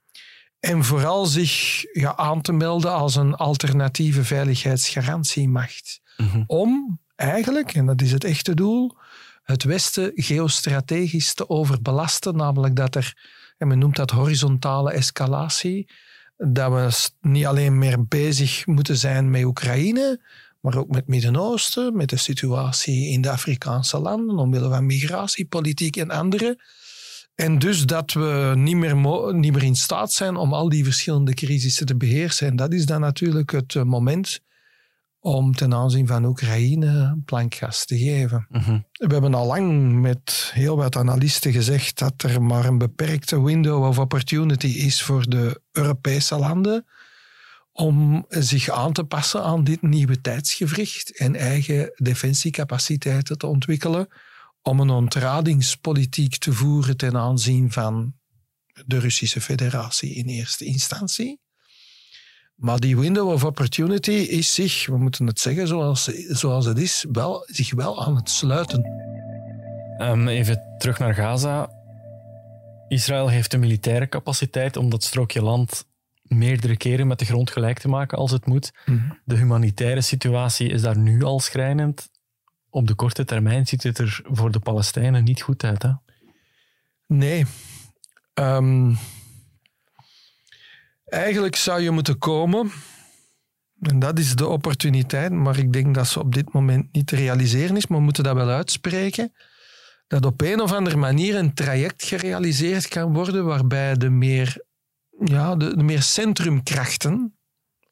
En 0.61 0.85
vooral 0.85 1.27
zich 1.27 1.85
ja, 1.93 2.17
aan 2.17 2.41
te 2.41 2.53
melden 2.53 2.93
als 2.93 3.17
een 3.17 3.35
alternatieve 3.35 4.25
veiligheidsgarantiemacht. 4.25 6.01
Mm 6.17 6.29
-hmm. 6.29 6.45
Om 6.47 7.01
eigenlijk, 7.17 7.75
en 7.75 7.87
dat 7.87 8.03
is 8.03 8.13
het 8.13 8.25
echte 8.25 8.55
doel, 8.55 8.97
het 9.43 9.63
Westen 9.63 10.13
geostrategisch 10.15 11.35
te 11.35 11.49
overbelasten, 11.49 12.37
namelijk 12.37 12.77
dat 12.77 12.95
er, 12.95 13.15
en 13.59 13.69
men 13.69 13.79
noemt 13.79 13.97
dat 13.97 14.11
horizontale 14.11 14.93
escalatie, 14.93 15.91
dat 16.37 16.73
we 16.73 17.11
niet 17.21 17.47
alleen 17.47 17.79
meer 17.79 18.07
bezig 18.07 18.67
moeten 18.67 18.97
zijn 18.97 19.31
met 19.31 19.45
Oekraïne, 19.45 20.21
maar 20.61 20.77
ook 20.77 20.89
met 20.89 20.97
het 20.97 21.09
Midden-Oosten, 21.09 21.97
met 21.97 22.09
de 22.09 22.17
situatie 22.17 23.09
in 23.09 23.21
de 23.21 23.31
Afrikaanse 23.31 23.99
landen, 23.99 24.39
omwille 24.39 24.69
van 24.69 24.87
migratiepolitiek 24.87 25.97
en 25.97 26.11
andere. 26.11 26.59
En 27.41 27.59
dus 27.59 27.87
dat 27.87 28.13
we 28.13 28.53
niet 28.57 28.77
meer, 28.77 28.97
niet 29.35 29.53
meer 29.53 29.63
in 29.63 29.77
staat 29.77 30.13
zijn 30.13 30.37
om 30.37 30.53
al 30.53 30.69
die 30.69 30.85
verschillende 30.85 31.35
crisissen 31.35 31.87
te 31.87 31.97
beheersen. 31.97 32.47
En 32.47 32.57
dat 32.57 32.73
is 32.73 32.87
dan 32.87 33.01
natuurlijk 33.01 33.51
het 33.51 33.85
moment 33.85 34.41
om 35.21 35.55
ten 35.55 35.75
aanzien 35.75 36.07
van 36.07 36.25
Oekraïne 36.25 37.19
plankgas 37.25 37.85
te 37.85 37.99
geven. 37.99 38.47
Mm 38.49 38.61
-hmm. 38.61 38.85
We 38.93 39.13
hebben 39.13 39.35
al 39.35 39.47
lang 39.47 39.93
met 40.01 40.51
heel 40.55 40.77
wat 40.77 40.97
analisten 40.97 41.53
gezegd 41.53 41.99
dat 41.99 42.23
er 42.23 42.43
maar 42.43 42.65
een 42.65 42.79
beperkte 42.79 43.43
window 43.43 43.85
of 43.85 43.99
opportunity 43.99 44.67
is 44.67 45.03
voor 45.03 45.29
de 45.29 45.61
Europese 45.73 46.39
landen 46.39 46.87
om 47.73 48.25
zich 48.29 48.71
aan 48.71 48.93
te 48.93 49.05
passen 49.05 49.43
aan 49.43 49.65
dit 49.65 49.83
nieuwe 49.83 50.21
tijdsgevricht 50.21 51.19
en 51.19 51.37
eigen 51.37 51.93
defensiecapaciteiten 51.95 53.39
te 53.39 53.47
ontwikkelen, 53.47 54.09
om 54.63 54.81
een 54.81 54.91
ontradingspolitiek 54.91 56.37
te 56.37 56.53
voeren 56.53 56.97
ten 56.97 57.17
aanzien 57.17 57.73
van 57.73 58.15
de 58.87 58.99
Russische 58.99 59.41
Federatie 59.41 60.15
in 60.15 60.27
eerste 60.27 60.65
instantie. 60.65 61.41
Maar 62.55 62.79
die 62.79 62.99
window 62.99 63.29
of 63.29 63.45
opportunity 63.45 64.11
is 64.11 64.55
zich, 64.55 64.87
we 64.87 64.99
moeten 64.99 65.27
het 65.27 65.41
zeggen 65.41 65.67
zoals, 65.67 66.05
zoals 66.29 66.65
het 66.65 66.79
is, 66.79 67.07
wel, 67.13 67.43
zich 67.47 67.75
wel 67.75 68.05
aan 68.05 68.17
het 68.17 68.31
sluiten. 68.31 68.85
Um, 69.99 70.29
even 70.29 70.77
terug 70.79 70.99
naar 70.99 71.15
Gaza. 71.15 71.71
Israël 72.89 73.29
heeft 73.29 73.51
de 73.51 73.59
militaire 73.59 74.09
capaciteit 74.09 74.77
om 74.77 74.91
dat 74.91 75.03
strookje 75.03 75.43
land 75.43 75.85
meerdere 76.23 76.77
keren 76.77 77.07
met 77.07 77.19
de 77.19 77.25
grond 77.25 77.51
gelijk 77.51 77.79
te 77.79 77.89
maken 77.89 78.19
als 78.19 78.31
het 78.31 78.47
moet. 78.47 78.73
Mm 78.87 78.99
-hmm. 78.99 79.19
De 79.25 79.37
humanitaire 79.37 80.01
situatie 80.01 80.69
is 80.69 80.83
daar 80.83 80.99
nu 80.99 81.23
al 81.23 81.41
schrijnend. 81.41 82.11
Op 82.71 82.87
de 82.87 82.95
korte 82.95 83.25
termijn 83.25 83.67
ziet 83.67 83.83
het 83.83 83.99
er 83.99 84.21
voor 84.25 84.51
de 84.51 84.61
Palestijnen 84.61 85.25
niet 85.25 85.43
goed 85.43 85.65
uit. 85.65 85.83
Hè? 85.83 85.93
Nee. 87.07 87.47
Um, 88.35 88.99
Eigenlijk 91.11 91.57
zou 91.57 91.81
je 91.81 91.91
moeten 91.91 92.19
komen, 92.19 92.71
en 93.81 93.99
dat 93.99 94.19
is 94.19 94.35
de 94.35 94.47
opportuniteit, 94.47 95.33
maar 95.33 95.59
ik 95.59 95.73
denk 95.73 95.95
dat 95.95 96.07
ze 96.07 96.21
op 96.21 96.35
dit 96.35 96.53
moment 96.53 96.93
niet 96.93 97.07
te 97.07 97.17
realiseren 97.17 97.77
is, 97.77 97.87
maar 97.87 97.99
we 97.99 98.05
moeten 98.05 98.25
dat 98.25 98.35
wel 98.35 98.49
uitspreken, 98.49 99.33
dat 100.07 100.25
op 100.25 100.41
een 100.41 100.61
of 100.61 100.73
andere 100.73 100.97
manier 100.97 101.37
een 101.37 101.55
traject 101.55 102.05
gerealiseerd 102.05 102.89
kan 102.89 103.13
worden 103.13 103.45
waarbij 103.45 103.97
de 103.97 104.11
meer, 104.11 104.65
ja, 105.25 105.57
de 105.57 105.83
meer 105.83 106.03
centrumkrachten 106.03 107.39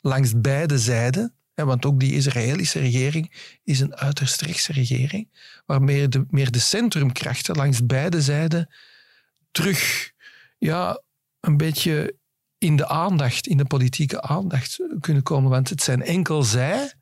langs 0.00 0.40
beide 0.40 0.78
zijden, 0.78 1.37
want 1.66 1.84
ook 1.84 2.00
die 2.00 2.14
Israëlische 2.14 2.78
regering 2.78 3.56
is 3.64 3.80
een 3.80 3.96
uiterst 3.96 4.40
rechtse 4.40 4.72
regering, 4.72 5.28
waarmee 5.66 6.08
de, 6.08 6.26
meer 6.30 6.50
de 6.50 6.58
centrumkrachten 6.58 7.56
langs 7.56 7.86
beide 7.86 8.22
zijden 8.22 8.68
terug 9.50 10.12
ja, 10.58 11.02
een 11.40 11.56
beetje 11.56 12.16
in 12.58 12.76
de 12.76 12.88
aandacht, 12.88 13.46
in 13.46 13.56
de 13.56 13.64
politieke 13.64 14.22
aandacht 14.22 14.78
kunnen 15.00 15.22
komen. 15.22 15.50
Want 15.50 15.68
het 15.68 15.82
zijn 15.82 16.02
enkel 16.02 16.42
zij 16.42 16.92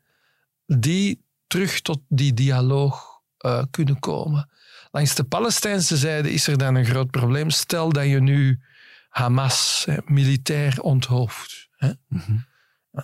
die 0.66 1.24
terug 1.46 1.80
tot 1.80 2.00
die 2.08 2.34
dialoog 2.34 3.20
uh, 3.40 3.62
kunnen 3.70 3.98
komen. 3.98 4.50
Langs 4.90 5.14
de 5.14 5.24
Palestijnse 5.24 5.96
zijde 5.96 6.32
is 6.32 6.46
er 6.46 6.58
dan 6.58 6.74
een 6.74 6.84
groot 6.84 7.10
probleem. 7.10 7.50
Stel 7.50 7.92
dat 7.92 8.06
je 8.06 8.20
nu 8.20 8.60
Hamas 9.08 9.86
militair 10.04 10.80
onthoofd. 10.80 11.68
Hè? 11.76 11.92
-hmm. 12.08 12.46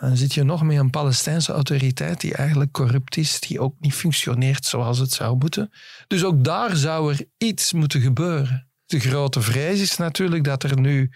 Dan 0.01 0.17
zit 0.17 0.35
je 0.35 0.43
nog 0.43 0.63
met 0.63 0.77
een 0.77 0.91
Palestijnse 0.91 1.53
autoriteit 1.53 2.21
die 2.21 2.35
eigenlijk 2.35 2.73
corrupt 2.73 3.17
is, 3.17 3.41
die 3.41 3.61
ook 3.61 3.75
niet 3.81 3.95
functioneert 3.95 4.65
zoals 4.65 4.99
het 4.99 5.13
zou 5.13 5.37
moeten. 5.37 5.71
Dus 6.07 6.25
ook 6.25 6.45
daar 6.45 6.77
zou 6.77 7.13
er 7.13 7.25
iets 7.39 7.73
moeten 7.73 8.01
gebeuren. 8.01 8.69
De 8.87 9.01
grote 9.01 9.41
vrees 9.41 9.81
is 9.81 9.97
natuurlijk 9.97 10.45
dat 10.45 10.63
er 10.63 10.81
nu 10.81 11.11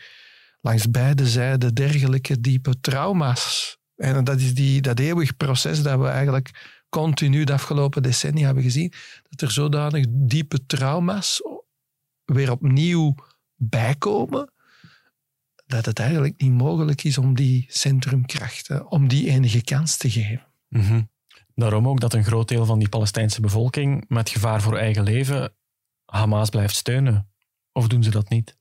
langs 0.60 0.90
beide 0.90 1.26
zijden 1.26 1.74
dergelijke 1.74 2.40
diepe 2.40 2.80
trauma's. 2.80 3.76
En 3.96 4.24
dat 4.24 4.40
is 4.40 4.54
die, 4.54 4.80
dat 4.80 4.98
eeuwig 4.98 5.36
proces 5.36 5.82
dat 5.82 5.98
we 5.98 6.06
eigenlijk 6.06 6.76
continu 6.88 7.44
de 7.44 7.52
afgelopen 7.52 8.02
decennia 8.02 8.44
hebben 8.44 8.62
gezien, 8.62 8.92
dat 9.28 9.40
er 9.40 9.50
zodanig 9.50 10.06
diepe 10.08 10.66
trauma's 10.66 11.40
weer 12.24 12.50
opnieuw 12.50 13.14
bijkomen, 13.54 14.52
dat 15.66 15.87
het 15.87 15.98
eigenlijk 15.98 16.40
niet 16.40 16.52
mogelijk 16.52 17.05
is 17.05 17.18
om 17.18 17.35
die 17.35 17.66
centrumkrachten, 17.68 18.90
om 18.90 19.09
die 19.09 19.31
enige 19.31 19.62
kans 19.62 19.96
te 19.96 20.11
geven. 20.11 20.46
Mhm. 20.68 21.02
Daarom 21.55 21.88
ook 21.88 22.00
dat 22.00 22.14
een 22.14 22.24
groot 22.24 22.48
deel 22.48 22.64
van 22.66 22.79
die 22.79 22.88
Palestijnse 22.88 23.40
bevolking 23.40 24.05
met 24.09 24.29
gevaar 24.29 24.62
voor 24.62 24.76
eigen 24.76 25.02
leven 25.02 25.52
Hamas 26.05 26.50
blijft 26.50 26.76
steunen. 26.76 27.31
Of 27.72 27.88
doen 27.88 28.02
ze 28.02 28.11
dat 28.11 28.29
niet? 28.29 28.57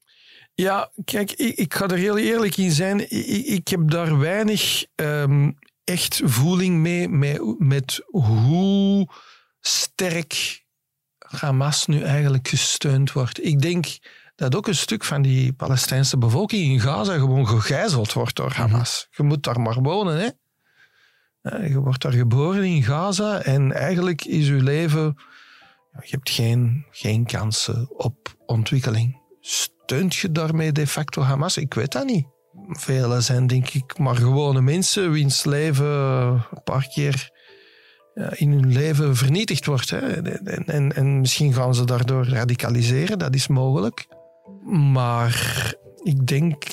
Ja, 0.53 0.91
kijk, 1.05 1.31
ik, 1.31 1.55
ik 1.55 1.73
ga 1.73 1.87
er 1.87 1.97
heel 1.97 2.17
eerlijk 2.17 2.57
in 2.57 2.71
zijn. 2.71 2.99
Ik, 2.99 3.45
ik 3.45 3.67
heb 3.67 3.89
daar 3.89 4.17
weinig 4.17 4.85
ehm, 4.95 5.51
echt 5.83 6.21
voeling 6.23 6.77
mee 6.77 7.09
met, 7.09 7.59
met 7.59 8.01
hoe 8.05 9.09
sterk 9.59 10.63
Hamas 11.17 11.85
nu 11.85 12.01
eigenlijk 12.01 12.47
gesteund 12.47 13.11
wordt. 13.11 13.45
Ik 13.45 13.61
denk 13.61 13.85
dat 14.35 14.55
ook 14.55 14.67
een 14.67 14.75
stuk 14.75 15.03
van 15.03 15.21
die 15.21 15.53
Palestijnse 15.53 16.17
bevolking 16.17 16.71
in 16.71 16.79
Gaza 16.79 17.13
gewoon 17.13 17.47
gegijzeld 17.47 18.13
wordt 18.13 18.35
door 18.35 18.51
Hamas. 18.51 19.07
Je 19.11 19.23
moet 19.23 19.43
daar 19.43 19.61
maar 19.61 19.81
wonen, 19.81 20.17
hè. 20.19 20.29
Je 21.67 21.79
wordt 21.79 22.01
daar 22.01 22.11
geboren 22.11 22.63
in 22.63 22.83
Gaza 22.83 23.41
en 23.41 23.71
eigenlijk 23.71 24.25
is 24.25 24.47
je 24.47 24.63
leven... 24.63 25.15
Je 26.01 26.09
hebt 26.09 26.29
geen, 26.29 26.85
geen 26.91 27.25
kansen 27.25 27.89
op 27.97 28.35
ontwikkeling. 28.45 29.21
Steunt 29.39 30.15
je 30.15 30.31
daarmee 30.31 30.71
de 30.71 30.87
facto 30.87 31.21
Hamas? 31.21 31.57
Ik 31.57 31.73
weet 31.73 31.91
dat 31.91 32.05
niet. 32.05 32.25
Velen 32.69 33.23
zijn 33.23 33.47
denk 33.47 33.69
ik 33.69 33.97
maar 33.97 34.15
gewone 34.15 34.61
mensen 34.61 35.11
wiens 35.11 35.43
leven 35.43 35.85
een 35.85 36.63
paar 36.63 36.87
keer 36.87 37.31
in 38.29 38.51
hun 38.51 38.73
leven 38.73 39.15
vernietigd 39.15 39.65
wordt. 39.65 39.89
Hè. 39.89 39.99
En, 39.99 40.65
en, 40.65 40.95
en 40.95 41.19
misschien 41.19 41.53
gaan 41.53 41.75
ze 41.75 41.85
daardoor 41.85 42.27
radicaliseren, 42.27 43.19
dat 43.19 43.35
is 43.35 43.47
mogelijk. 43.47 44.07
Maar 44.93 45.73
ik 46.03 46.27
denk 46.27 46.63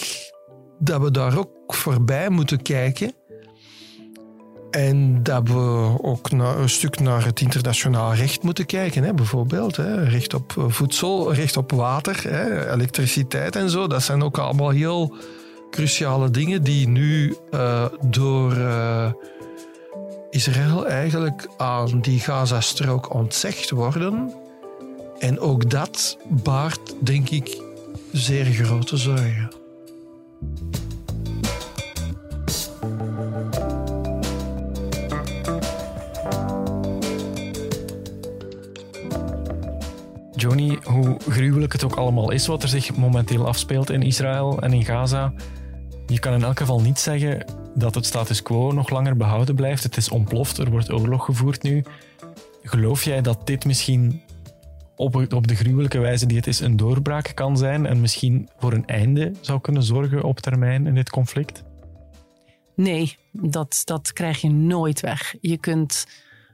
dat 0.79 1.01
we 1.01 1.11
daar 1.11 1.39
ook 1.39 1.75
voorbij 1.75 2.29
moeten 2.29 2.63
kijken. 2.63 3.13
En 4.71 5.23
dat 5.23 5.49
we 5.49 5.99
ook 6.03 6.31
naar, 6.31 6.59
een 6.59 6.69
stuk 6.69 7.01
naar 7.01 7.25
het 7.25 7.41
internationaal 7.41 8.15
recht 8.15 8.43
moeten 8.43 8.67
kijken. 8.67 9.03
Hè. 9.05 9.15
Bijvoorbeeld 9.15 9.77
hè. 9.77 10.05
recht 10.05 10.35
op 10.35 10.55
voedsel, 10.69 11.35
recht 11.35 11.57
op 11.57 11.73
water, 11.73 12.23
hè. 12.23 12.73
elektriciteit 12.73 13.57
en 13.57 13.71
zo. 13.71 13.87
Dat 13.87 14.03
zijn 14.03 14.23
ook 14.23 14.39
allemaal 14.39 14.71
heel 14.71 15.17
cruciale 15.71 16.31
dingen 16.31 16.63
die 16.63 16.89
nu 16.89 17.37
uh, 17.51 17.85
door 18.01 18.57
uh, 18.57 19.13
Israël 20.31 20.87
eigenlijk 20.87 21.49
aan 21.57 22.01
die 22.01 22.21
Gazastrook 22.21 23.15
ontzegd 23.15 23.71
worden. 23.71 24.42
En 25.23 25.41
ook 25.41 25.71
dat 25.71 26.19
baart, 26.29 26.95
denk 27.01 27.31
ik, 27.31 27.63
zeer 28.13 28.45
grote 28.45 28.97
zorgen. 28.97 29.51
Johnny, 40.35 40.79
hoe 40.85 41.17
gruwelijk 41.29 41.73
het 41.73 41.85
ook 41.85 41.97
allemaal 41.97 42.31
is 42.31 42.47
wat 42.47 42.63
er 42.63 42.69
zich 42.69 42.97
momenteel 42.97 43.47
afspeelt 43.47 43.91
in 43.91 44.03
Israël 44.03 44.63
en 44.63 44.73
in 44.73 44.85
Gaza, 44.85 45.33
je 46.07 46.19
kan 46.19 46.33
in 46.33 46.43
elk 46.43 46.59
geval 46.59 46.81
niet 46.81 46.99
zeggen 46.99 47.45
dat 47.75 47.95
het 47.95 48.07
status 48.07 48.43
quo 48.43 48.73
nog 48.73 48.91
langer 48.91 49.17
behouden 49.17 49.55
blijft. 49.55 49.83
Het 49.83 49.97
is 49.97 50.09
ontploft, 50.09 50.59
er 50.59 50.71
wordt 50.71 50.93
oorlog 50.93 51.25
gevoerd 51.25 51.63
nu. 51.63 51.85
Geloof 52.63 53.05
jij 53.05 53.21
dat 53.21 53.47
dit 53.47 53.65
misschien 53.65 54.23
op, 54.97 55.33
op 55.33 55.47
de 55.49 55.55
gruwelijke 55.55 55.99
wijze 55.99 56.27
die 56.27 56.37
het 56.37 56.47
is 56.47 56.61
een 56.61 56.77
doorbraak 56.77 57.33
kan 57.35 57.57
zijn 57.57 57.87
en 57.87 58.01
misschien 58.01 58.49
voor 58.59 58.73
een 58.73 58.87
einde 58.87 59.33
zou 59.41 59.61
kunnen 59.61 59.83
zorgen 59.83 60.23
op 60.23 60.41
termijn 60.41 60.87
in 60.87 60.95
dit 60.95 61.11
conflict? 61.11 61.65
Nee, 62.77 63.17
dat, 63.33 63.83
dat 63.85 64.13
krijg 64.13 64.41
je 64.41 64.51
nooit 64.51 65.01
weg. 65.01 65.35
Je 65.41 65.57
kunt 65.57 66.07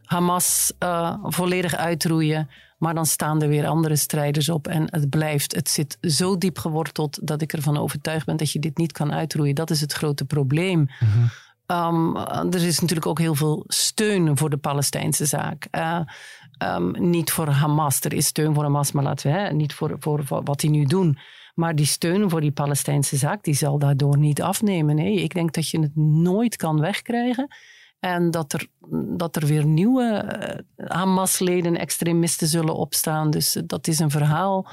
Hamas 0.03 0.73
uh, 0.83 1.15
volledig 1.23 1.77
uitroeien, 1.77 2.49
maar 2.79 2.95
dan 2.95 3.07
staan 3.07 3.43
er 3.43 3.49
weer 3.49 3.67
andere 3.67 3.97
strijders 3.97 4.49
op 4.49 4.69
en 4.69 4.83
het 4.91 5.11
blijft. 5.11 5.55
Het 5.55 5.69
zit 5.69 5.99
zo 6.01 6.39
diep 6.39 6.59
geworteld 6.59 7.27
dat 7.27 7.43
ik 7.43 7.53
ervan 7.53 7.77
overtuigd 7.77 8.27
ben 8.27 8.37
dat 8.37 8.53
je 8.53 8.59
dit 8.59 8.77
niet 8.77 8.93
kan 8.93 9.13
uitroeien. 9.13 9.55
Dat 9.55 9.71
is 9.71 9.81
het 9.81 9.93
grote 9.93 10.25
probleem. 10.25 10.79
Mm 10.79 10.89
-hmm. 10.99 11.31
Um, 11.73 12.17
er 12.53 12.67
is 12.67 12.81
natuurlijk 12.81 13.07
ook 13.07 13.19
heel 13.19 13.35
veel 13.35 13.65
steun 13.67 14.37
voor 14.37 14.51
de 14.51 14.57
Palestijnse 14.57 15.27
zaak. 15.27 15.69
Uh, 15.71 16.01
um, 16.75 17.11
niet 17.11 17.31
voor 17.31 17.49
Hamas. 17.49 18.01
Er 18.01 18.13
is 18.13 18.27
steun 18.27 18.55
voor 18.55 18.63
Hamas, 18.63 18.93
maar 18.93 19.05
laten 19.05 19.33
we 19.33 19.39
hè, 19.39 19.53
niet 19.53 19.75
voor, 19.75 19.97
voor, 19.99 20.25
wat 20.45 20.61
die 20.61 20.71
nu 20.71 20.85
doen. 20.85 21.19
Maar 21.55 21.75
die 21.75 21.87
steun 21.87 22.31
voor 22.31 22.41
die 22.41 22.53
Palestijnse 22.53 23.17
zaak, 23.17 23.45
die 23.45 23.55
zal 23.55 23.79
daardoor 23.79 24.19
niet 24.19 24.43
afnemen. 24.43 24.95
Nee, 24.95 25.23
ik 25.23 25.35
denk 25.35 25.53
dat 25.53 25.69
je 25.69 25.81
het 25.81 25.97
nooit 25.97 26.57
kan 26.57 26.81
wegkrijgen. 26.81 27.49
En 28.01 28.31
dat 28.31 28.53
er, 28.53 28.67
dat 29.17 29.37
er 29.37 29.47
weer 29.47 29.67
nieuwe 29.67 30.39
uh, 30.77 30.87
Hamas-leden, 30.89 31.79
extremisten 31.79 32.47
zullen 32.47 32.75
opstaan. 32.75 33.31
Dus 33.31 33.61
dat 33.67 33.87
is 33.87 33.99
een 33.99 34.11
verhaal 34.11 34.69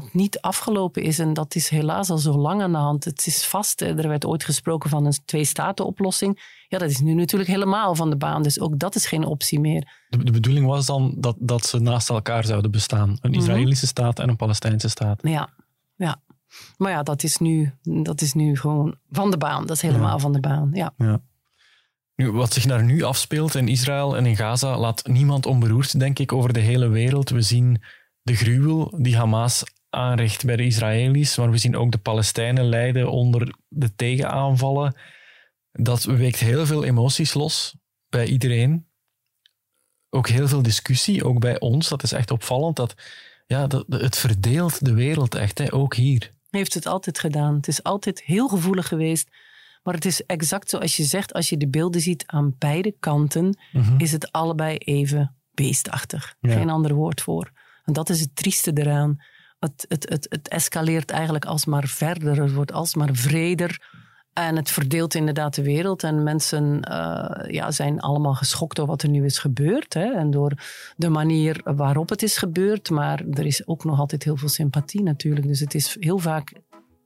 wat 0.00 0.12
niet 0.12 0.40
afgelopen 0.40 1.02
is. 1.02 1.18
En 1.18 1.32
dat 1.32 1.54
is 1.54 1.68
helaas 1.68 2.10
al 2.10 2.18
zo 2.18 2.36
lang 2.36 2.62
aan 2.62 2.72
de 2.72 2.78
hand. 2.78 3.04
Het 3.04 3.26
is 3.26 3.46
vast. 3.46 3.80
Er 3.80 4.08
werd 4.08 4.26
ooit 4.26 4.44
gesproken 4.44 4.90
van 4.90 5.06
een 5.06 5.14
twee-staten-oplossing. 5.24 6.64
Ja, 6.68 6.78
dat 6.78 6.90
is 6.90 7.00
nu 7.00 7.14
natuurlijk 7.14 7.50
helemaal 7.50 7.94
van 7.94 8.10
de 8.10 8.16
baan. 8.16 8.42
Dus 8.42 8.60
ook 8.60 8.78
dat 8.78 8.94
is 8.94 9.06
geen 9.06 9.24
optie 9.24 9.60
meer. 9.60 10.04
De, 10.08 10.24
de 10.24 10.30
bedoeling 10.30 10.66
was 10.66 10.86
dan 10.86 11.14
dat, 11.18 11.36
dat 11.38 11.66
ze 11.66 11.78
naast 11.78 12.08
elkaar 12.08 12.44
zouden 12.44 12.70
bestaan. 12.70 13.16
Een 13.20 13.32
Israëlische 13.32 13.86
staat 13.86 14.18
en 14.18 14.28
een 14.28 14.36
Palestijnse 14.36 14.88
staat. 14.88 15.20
Ja, 15.22 15.48
ja. 15.94 16.22
Maar 16.76 16.90
ja, 16.90 17.02
dat 17.02 17.22
is 17.22 17.36
nu, 17.36 17.72
dat 17.82 18.20
is 18.20 18.32
nu 18.32 18.56
gewoon 18.56 18.96
van 19.10 19.30
de 19.30 19.38
baan. 19.38 19.66
Dat 19.66 19.76
is 19.76 19.82
helemaal 19.82 20.12
ja. 20.12 20.18
van 20.18 20.32
de 20.32 20.40
baan, 20.40 20.70
ja. 20.72 20.94
ja. 20.96 21.20
Nu, 22.14 22.32
wat 22.32 22.52
zich 22.52 22.64
daar 22.64 22.84
nu 22.84 23.02
afspeelt 23.02 23.54
in 23.54 23.68
Israël 23.68 24.16
en 24.16 24.26
in 24.26 24.36
Gaza 24.36 24.78
laat 24.78 25.06
niemand 25.06 25.46
onberoerd, 25.46 25.98
denk 25.98 26.18
ik, 26.18 26.32
over 26.32 26.52
de 26.52 26.60
hele 26.60 26.88
wereld. 26.88 27.30
We 27.30 27.42
zien 27.42 27.82
de 28.22 28.36
gruwel 28.36 28.94
die 28.98 29.16
Hamas 29.16 29.64
aanricht 29.96 30.44
bij 30.44 30.56
de 30.56 30.64
Israëli's, 30.64 31.36
maar 31.36 31.50
we 31.50 31.58
zien 31.58 31.76
ook 31.76 31.92
de 31.92 31.98
Palestijnen 31.98 32.64
lijden 32.64 33.10
onder 33.10 33.54
de 33.68 33.94
tegenaanvallen. 33.94 34.96
Dat 35.72 36.04
weekt 36.04 36.38
heel 36.38 36.66
veel 36.66 36.84
emoties 36.84 37.34
los 37.34 37.76
bij 38.08 38.26
iedereen. 38.26 38.86
Ook 40.10 40.28
heel 40.28 40.48
veel 40.48 40.62
discussie, 40.62 41.24
ook 41.24 41.40
bij 41.40 41.60
ons. 41.60 41.88
Dat 41.88 42.02
is 42.02 42.12
echt 42.12 42.30
opvallend. 42.30 42.76
Dat, 42.76 42.94
ja, 43.46 43.66
dat, 43.66 43.84
het 43.88 44.16
verdeelt 44.16 44.84
de 44.84 44.94
wereld 44.94 45.34
echt, 45.34 45.58
hè, 45.58 45.72
ook 45.72 45.94
hier. 45.94 46.34
Heeft 46.50 46.74
het 46.74 46.86
altijd 46.86 47.18
gedaan. 47.18 47.54
Het 47.54 47.68
is 47.68 47.82
altijd 47.82 48.22
heel 48.22 48.48
gevoelig 48.48 48.88
geweest. 48.88 49.28
Maar 49.82 49.94
het 49.94 50.04
is 50.04 50.26
exact 50.26 50.70
zoals 50.70 50.96
je 50.96 51.04
zegt, 51.04 51.32
als 51.32 51.48
je 51.48 51.56
de 51.56 51.68
beelden 51.68 52.00
ziet 52.00 52.26
aan 52.26 52.54
beide 52.58 52.94
kanten, 53.00 53.58
mm-hmm. 53.72 54.00
is 54.00 54.12
het 54.12 54.32
allebei 54.32 54.76
even 54.76 55.36
beestachtig. 55.54 56.34
Ja. 56.40 56.52
Geen 56.52 56.70
ander 56.70 56.94
woord 56.94 57.20
voor. 57.20 57.50
En 57.84 57.92
dat 57.92 58.08
is 58.08 58.20
het 58.20 58.36
trieste 58.36 58.72
eraan. 58.74 59.18
Het, 59.58 59.86
het, 59.88 60.08
het, 60.08 60.26
het 60.28 60.48
escaleert 60.48 61.10
eigenlijk 61.10 61.44
alsmaar 61.44 61.86
verder. 61.86 62.42
Het 62.42 62.52
wordt 62.52 62.72
alsmaar 62.72 63.14
vreder. 63.14 64.04
En 64.32 64.56
het 64.56 64.70
verdeelt 64.70 65.14
inderdaad 65.14 65.54
de 65.54 65.62
wereld. 65.62 66.02
En 66.02 66.22
mensen 66.22 66.80
uh, 66.90 67.52
ja, 67.52 67.70
zijn 67.70 68.00
allemaal 68.00 68.34
geschokt 68.34 68.76
door 68.76 68.86
wat 68.86 69.02
er 69.02 69.08
nu 69.08 69.24
is 69.24 69.38
gebeurd. 69.38 69.94
Hè, 69.94 70.12
en 70.12 70.30
door 70.30 70.52
de 70.96 71.08
manier 71.08 71.60
waarop 71.64 72.08
het 72.08 72.22
is 72.22 72.36
gebeurd. 72.36 72.90
Maar 72.90 73.22
er 73.30 73.46
is 73.46 73.66
ook 73.66 73.84
nog 73.84 73.98
altijd 73.98 74.22
heel 74.22 74.36
veel 74.36 74.48
sympathie 74.48 75.02
natuurlijk. 75.02 75.46
Dus 75.46 75.60
het 75.60 75.74
is 75.74 75.96
heel 76.00 76.18
vaak 76.18 76.52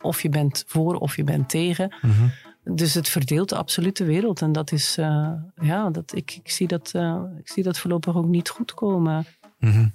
of 0.00 0.22
je 0.22 0.28
bent 0.28 0.64
voor 0.66 0.94
of 0.94 1.16
je 1.16 1.24
bent 1.24 1.48
tegen. 1.48 1.94
Mm-hmm. 2.00 2.32
Dus 2.64 2.94
het 2.94 3.08
verdeelt 3.08 3.52
absoluut 3.52 3.96
de 3.96 4.04
wereld. 4.04 4.42
En 4.42 4.52
dat 4.52 4.72
is, 4.72 4.98
uh, 4.98 5.32
ja, 5.60 5.90
dat, 5.90 6.14
ik, 6.14 6.38
ik, 6.42 6.50
zie 6.50 6.66
dat, 6.66 6.92
uh, 6.96 7.22
ik 7.38 7.48
zie 7.48 7.62
dat 7.62 7.78
voorlopig 7.78 8.16
ook 8.16 8.28
niet 8.28 8.48
goed 8.48 8.74
komen. 8.74 9.26
Nou 9.58 9.90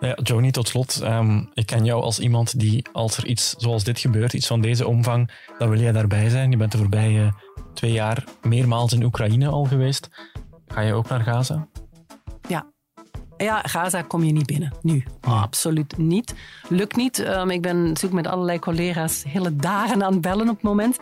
ja, 0.00 0.18
Joni, 0.22 0.50
tot 0.50 0.68
slot. 0.68 1.00
Um, 1.02 1.50
ik 1.54 1.66
ken 1.66 1.84
jou 1.84 2.02
als 2.02 2.18
iemand 2.18 2.58
die, 2.58 2.86
als 2.92 3.16
er 3.16 3.26
iets 3.26 3.54
zoals 3.58 3.84
dit 3.84 3.98
gebeurt, 3.98 4.32
iets 4.32 4.46
van 4.46 4.60
deze 4.60 4.86
omvang, 4.86 5.30
dan 5.58 5.68
wil 5.68 5.80
jij 5.80 5.92
daarbij 5.92 6.28
zijn. 6.28 6.50
Je 6.50 6.56
bent 6.56 6.72
de 6.72 6.78
voorbije 6.78 7.32
twee 7.74 7.92
jaar 7.92 8.24
meermaals 8.42 8.92
in 8.92 9.04
Oekraïne 9.04 9.48
al 9.48 9.64
geweest. 9.64 10.08
Ga 10.66 10.80
je 10.80 10.92
ook 10.92 11.08
naar 11.08 11.20
Gaza? 11.20 11.68
Ja. 12.48 12.70
Ja, 13.36 13.60
Gaza 13.62 14.02
kom 14.02 14.24
je 14.24 14.32
niet 14.32 14.46
binnen, 14.46 14.72
nu. 14.82 15.04
Oh, 15.28 15.42
absoluut 15.42 15.96
niet. 15.96 16.34
Lukt 16.68 16.96
niet. 16.96 17.18
Um, 17.18 17.50
ik 17.50 17.62
ben 17.62 17.82
natuurlijk 17.82 18.14
met 18.14 18.26
allerlei 18.26 18.58
collega's 18.58 19.24
hele 19.28 19.56
dagen 19.56 20.04
aan 20.04 20.12
het 20.12 20.20
bellen 20.20 20.48
op 20.48 20.54
het 20.54 20.62
moment. 20.62 20.98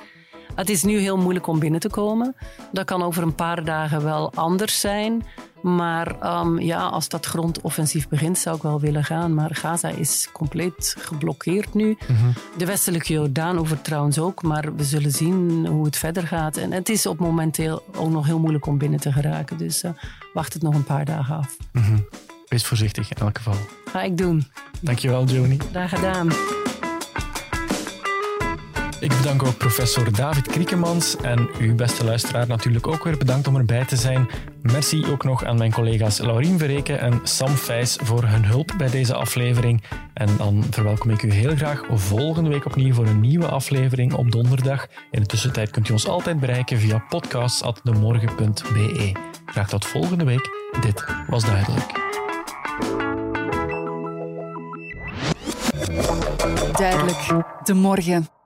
Het 0.54 0.68
is 0.68 0.82
nu 0.82 0.98
heel 0.98 1.16
moeilijk 1.16 1.46
om 1.46 1.58
binnen 1.58 1.80
te 1.80 1.88
komen. 1.88 2.36
Dat 2.72 2.84
kan 2.84 3.02
over 3.02 3.22
een 3.22 3.34
paar 3.34 3.64
dagen 3.64 4.02
wel 4.02 4.32
anders 4.34 4.80
zijn. 4.80 5.24
Maar 5.62 6.20
ehm, 6.20 6.58
ja, 6.58 6.86
als 6.86 7.08
dat 7.08 7.26
grondoffensief 7.26 8.08
begint, 8.08 8.38
zou 8.38 8.56
ik 8.56 8.62
wel 8.62 8.80
willen 8.80 9.04
gaan. 9.04 9.34
Maar 9.34 9.54
Gaza 9.54 9.88
is 9.88 10.28
compleet 10.32 10.94
geblokkeerd 10.98 11.74
nu. 11.74 11.96
De 12.56 12.66
westelijke 12.66 13.12
Jordaan 13.12 13.58
over 13.58 13.82
trouwens 13.82 14.18
ook. 14.18 14.42
Maar 14.42 14.74
we 14.74 14.84
zullen 14.84 15.10
zien 15.10 15.66
hoe 15.66 15.84
het 15.84 15.96
verder 15.96 16.26
gaat. 16.26 16.56
En 16.56 16.72
het 16.72 16.88
is 16.88 17.06
op 17.06 17.18
momenteel 17.18 17.82
ook 17.96 18.10
nog 18.10 18.26
heel 18.26 18.38
moeilijk 18.38 18.66
om 18.66 18.78
binnen 18.78 19.00
te 19.00 19.12
geraken. 19.12 19.56
Dus 19.56 19.84
uh, 19.84 19.90
wacht 20.32 20.52
het 20.52 20.62
nog 20.62 20.74
een 20.74 20.84
paar 20.84 21.04
dagen 21.04 21.36
af. 21.36 21.56
Wees 22.48 22.64
voorzichtig 22.64 23.10
in 23.10 23.16
elk 23.16 23.36
geval. 23.36 23.54
Ga 23.84 24.02
ik 24.02 24.16
doen. 24.16 24.46
Dankjewel, 24.80 25.24
Joni. 25.24 25.58
Graag 25.70 25.90
gedaan. 25.90 26.28
Ik 29.00 29.16
bedank 29.16 29.42
ook 29.42 29.56
professor 29.56 30.12
David 30.12 30.46
Kriekemans 30.46 31.16
en 31.16 31.48
u, 31.58 31.74
beste 31.74 32.04
luisteraar, 32.04 32.46
natuurlijk 32.46 32.86
ook 32.86 33.04
weer 33.04 33.16
bedankt 33.16 33.46
om 33.46 33.56
erbij 33.56 33.84
te 33.84 33.96
zijn. 33.96 34.28
Merci 34.62 35.06
ook 35.06 35.24
nog 35.24 35.44
aan 35.44 35.58
mijn 35.58 35.72
collega's 35.72 36.18
Laurien 36.18 36.58
Verreken 36.58 37.00
en 37.00 37.20
Sam 37.22 37.48
Vijs 37.48 37.98
voor 38.02 38.24
hun 38.24 38.44
hulp 38.44 38.74
bij 38.78 38.90
deze 38.90 39.14
aflevering. 39.14 39.82
En 40.14 40.36
dan 40.36 40.64
verwelkom 40.70 41.10
ik 41.10 41.22
u 41.22 41.32
heel 41.32 41.56
graag 41.56 41.84
volgende 41.90 42.50
week 42.50 42.64
opnieuw 42.64 42.94
voor 42.94 43.06
een 43.06 43.20
nieuwe 43.20 43.48
aflevering 43.48 44.14
op 44.14 44.30
donderdag. 44.30 44.86
In 45.10 45.20
de 45.20 45.26
tussentijd 45.26 45.70
kunt 45.70 45.88
u 45.88 45.92
ons 45.92 46.08
altijd 46.08 46.40
bereiken 46.40 46.78
via 46.78 47.04
podcasts.demorgen.be. 47.08 49.12
Graag 49.46 49.68
tot 49.68 49.86
volgende 49.86 50.24
week. 50.24 50.48
Dit 50.80 51.04
was 51.26 51.44
duidelijk. 51.44 51.98
Duidelijk. 56.72 57.44
De 57.64 57.74
morgen. 57.74 58.39